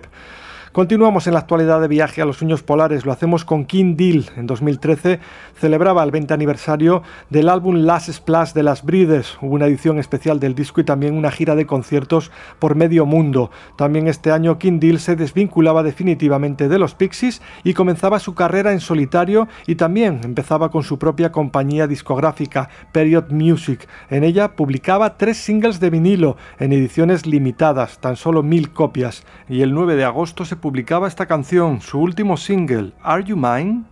Continuamos 0.74 1.28
en 1.28 1.34
la 1.34 1.40
actualidad 1.42 1.82
de 1.82 1.88
viaje 1.88 2.24
a 2.24 2.26
los 2.26 2.38
sueños 2.38 2.64
polares, 2.64 3.06
lo 3.06 3.12
hacemos 3.12 3.46
con 3.46 3.66
King 3.66 3.96
Deal. 3.96 4.26
En 4.36 4.48
2013 4.48 5.20
celebraba 5.56 6.04
el 6.04 6.10
20 6.10 6.34
aniversario 6.34 7.04
del 7.30 7.50
álbum 7.50 7.76
Last 7.86 8.10
Splash 8.10 8.54
de 8.54 8.64
las 8.64 8.84
Breeders. 8.84 9.38
Hubo 9.40 9.54
una 9.54 9.68
edición 9.68 10.00
especial 10.00 10.40
del 10.40 10.56
disco 10.56 10.82
y 10.82 10.84
también 10.84 11.14
una 11.14 11.30
gira 11.30 11.54
de 11.54 11.68
conciertos 11.68 12.32
por 12.58 12.74
medio 12.74 13.06
mundo. 13.06 13.52
También 13.76 14.08
este 14.08 14.32
año 14.32 14.58
King 14.58 14.80
Deal 14.80 14.98
se 14.98 15.16
desvinculaba 15.16 15.84
definitivamente 15.84 16.68
de 16.68 16.80
los 16.80 16.96
Pixies 16.96 17.44
y 17.64 17.76
comenzaba 17.76 18.18
su 18.18 18.34
carrera 18.34 18.72
en 18.72 18.80
solitario 18.80 19.48
y 19.68 19.76
también 19.76 20.22
empezaba 20.24 20.72
con 20.72 20.82
su 20.82 20.98
propia 20.98 21.32
compañía 21.32 21.86
discográfica, 21.86 22.70
Period 22.92 23.30
Music. 23.30 23.88
En 24.10 24.24
ella 24.24 24.56
publicaba 24.56 25.20
tres 25.20 25.38
singles 25.38 25.80
de 25.80 25.92
vinilo 25.92 26.36
en 26.58 26.74
ediciones 26.74 27.28
limitadas, 27.28 28.00
tan 28.00 28.16
solo 28.16 28.42
mil 28.42 28.72
copias. 28.72 29.24
Y 29.48 29.62
el 29.62 29.76
9 29.76 29.96
de 29.96 30.06
agosto 30.06 30.46
se 30.46 30.63
publicaba 30.64 31.10
esta 31.10 31.26
canción, 31.26 31.82
su 31.82 32.00
último 32.00 32.38
single, 32.38 32.94
Are 33.04 33.22
You 33.22 33.36
Mine? 33.36 33.84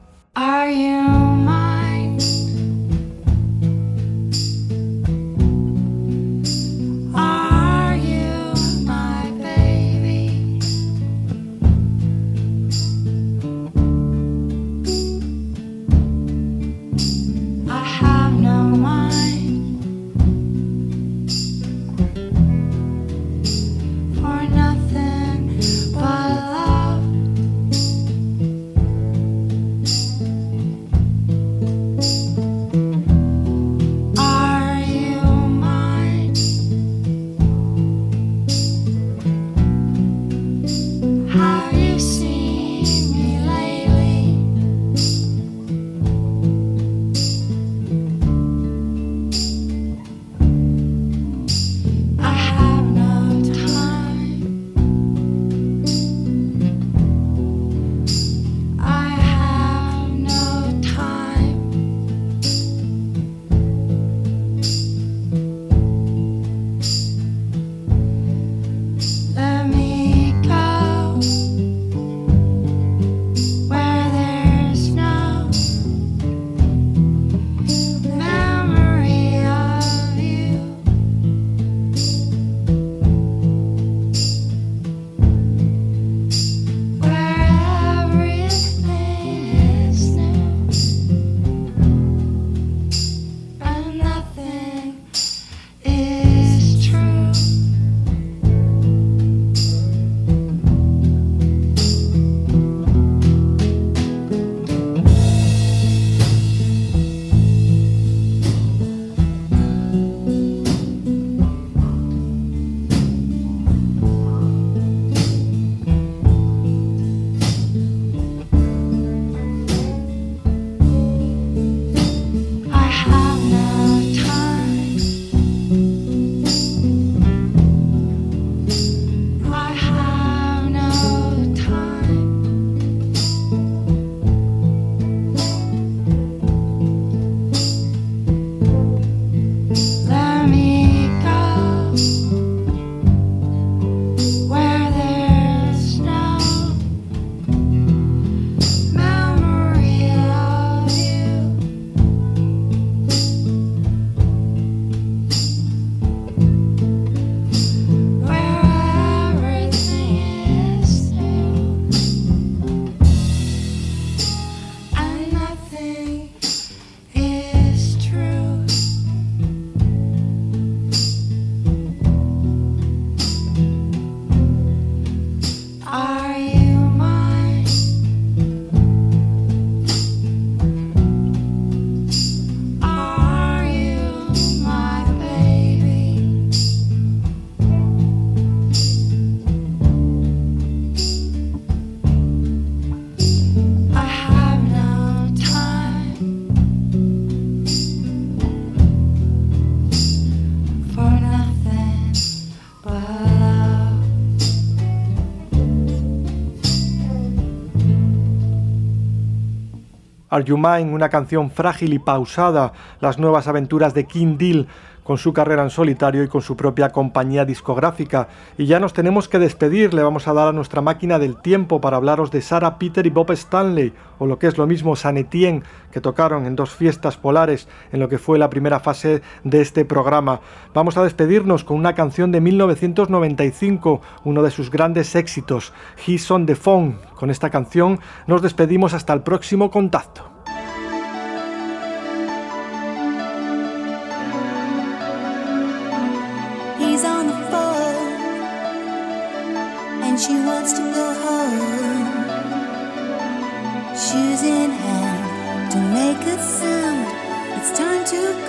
Are 210.31 210.45
You 210.45 210.57
Mine, 210.57 210.93
una 210.93 211.09
canción 211.09 211.51
frágil 211.51 211.93
y 211.93 211.99
pausada, 211.99 212.71
las 213.01 213.19
nuevas 213.19 213.49
aventuras 213.49 213.93
de 213.93 214.05
King 214.05 214.37
Deal 214.37 214.67
con 215.03 215.17
su 215.17 215.33
carrera 215.33 215.63
en 215.63 215.69
solitario 215.69 216.23
y 216.23 216.27
con 216.27 216.41
su 216.41 216.55
propia 216.55 216.89
compañía 216.89 217.45
discográfica. 217.45 218.27
Y 218.57 218.65
ya 218.65 218.79
nos 218.79 218.93
tenemos 218.93 219.27
que 219.27 219.39
despedir, 219.39 219.93
le 219.93 220.03
vamos 220.03 220.27
a 220.27 220.33
dar 220.33 220.47
a 220.47 220.51
nuestra 220.51 220.81
máquina 220.81 221.19
del 221.19 221.37
tiempo 221.37 221.81
para 221.81 221.97
hablaros 221.97 222.31
de 222.31 222.41
Sarah 222.41 222.77
Peter 222.77 223.05
y 223.05 223.09
Bob 223.09 223.31
Stanley, 223.31 223.93
o 224.19 224.25
lo 224.25 224.37
que 224.39 224.47
es 224.47 224.57
lo 224.57 224.67
mismo 224.67 224.95
San 224.95 225.17
Etienne, 225.17 225.63
que 225.91 226.01
tocaron 226.01 226.45
en 226.45 226.55
dos 226.55 226.71
fiestas 226.71 227.17
polares 227.17 227.67
en 227.91 227.99
lo 227.99 228.09
que 228.09 228.17
fue 228.17 228.37
la 228.37 228.49
primera 228.49 228.79
fase 228.79 229.21
de 229.43 229.61
este 229.61 229.85
programa. 229.85 230.41
Vamos 230.73 230.97
a 230.97 231.03
despedirnos 231.03 231.63
con 231.63 231.77
una 231.77 231.95
canción 231.95 232.31
de 232.31 232.41
1995, 232.41 234.01
uno 234.23 234.43
de 234.43 234.51
sus 234.51 234.69
grandes 234.69 235.15
éxitos, 235.15 235.73
He's 236.05 236.29
on 236.31 236.45
the 236.45 236.55
Phone. 236.55 236.99
Con 237.15 237.29
esta 237.29 237.49
canción 237.49 237.99
nos 238.27 238.41
despedimos 238.41 238.93
hasta 238.93 239.13
el 239.13 239.21
próximo 239.21 239.71
contacto. 239.71 240.30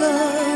Bye. 0.03 0.52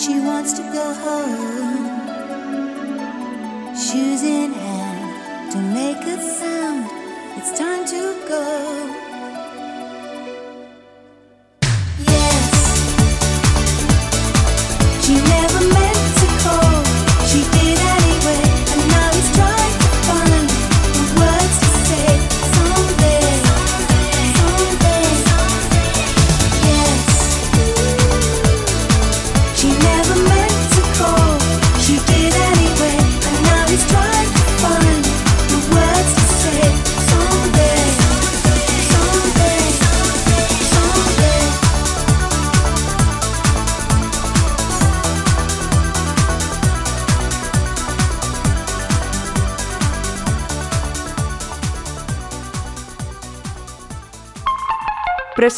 she 0.00 0.18
wants 0.18 0.54
to 0.54 0.62
go 0.72 0.94
home. 0.94 1.84
Shoes 3.76 4.22
in 4.22 4.52
hand, 4.52 5.52
to 5.52 5.58
make 5.58 6.00
a 6.06 6.18
sound, 6.22 6.88
it's 7.36 7.58
time 7.58 7.84
to 7.84 8.16
go. 8.26 9.09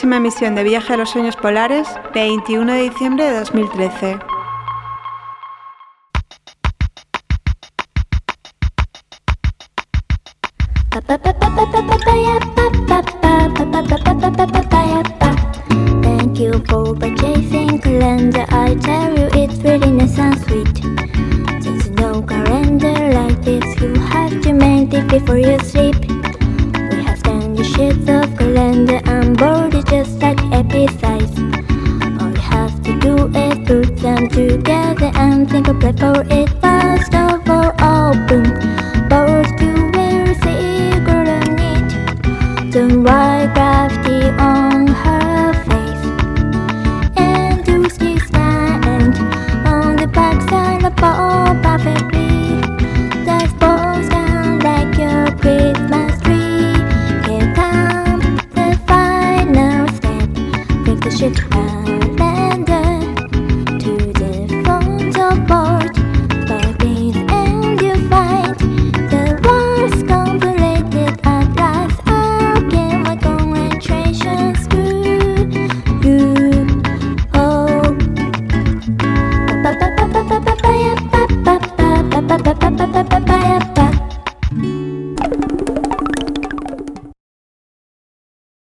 próxima 0.03 0.17
emisión 0.17 0.57
de 0.57 0.65
Viaje 0.65 0.95
a 0.95 0.97
los 0.97 1.11
Sueños 1.11 1.37
Polares, 1.37 1.89
21 2.13 2.73
de 2.73 2.83
diciembre 2.83 3.25
de 3.25 3.39
2013. 3.39 4.32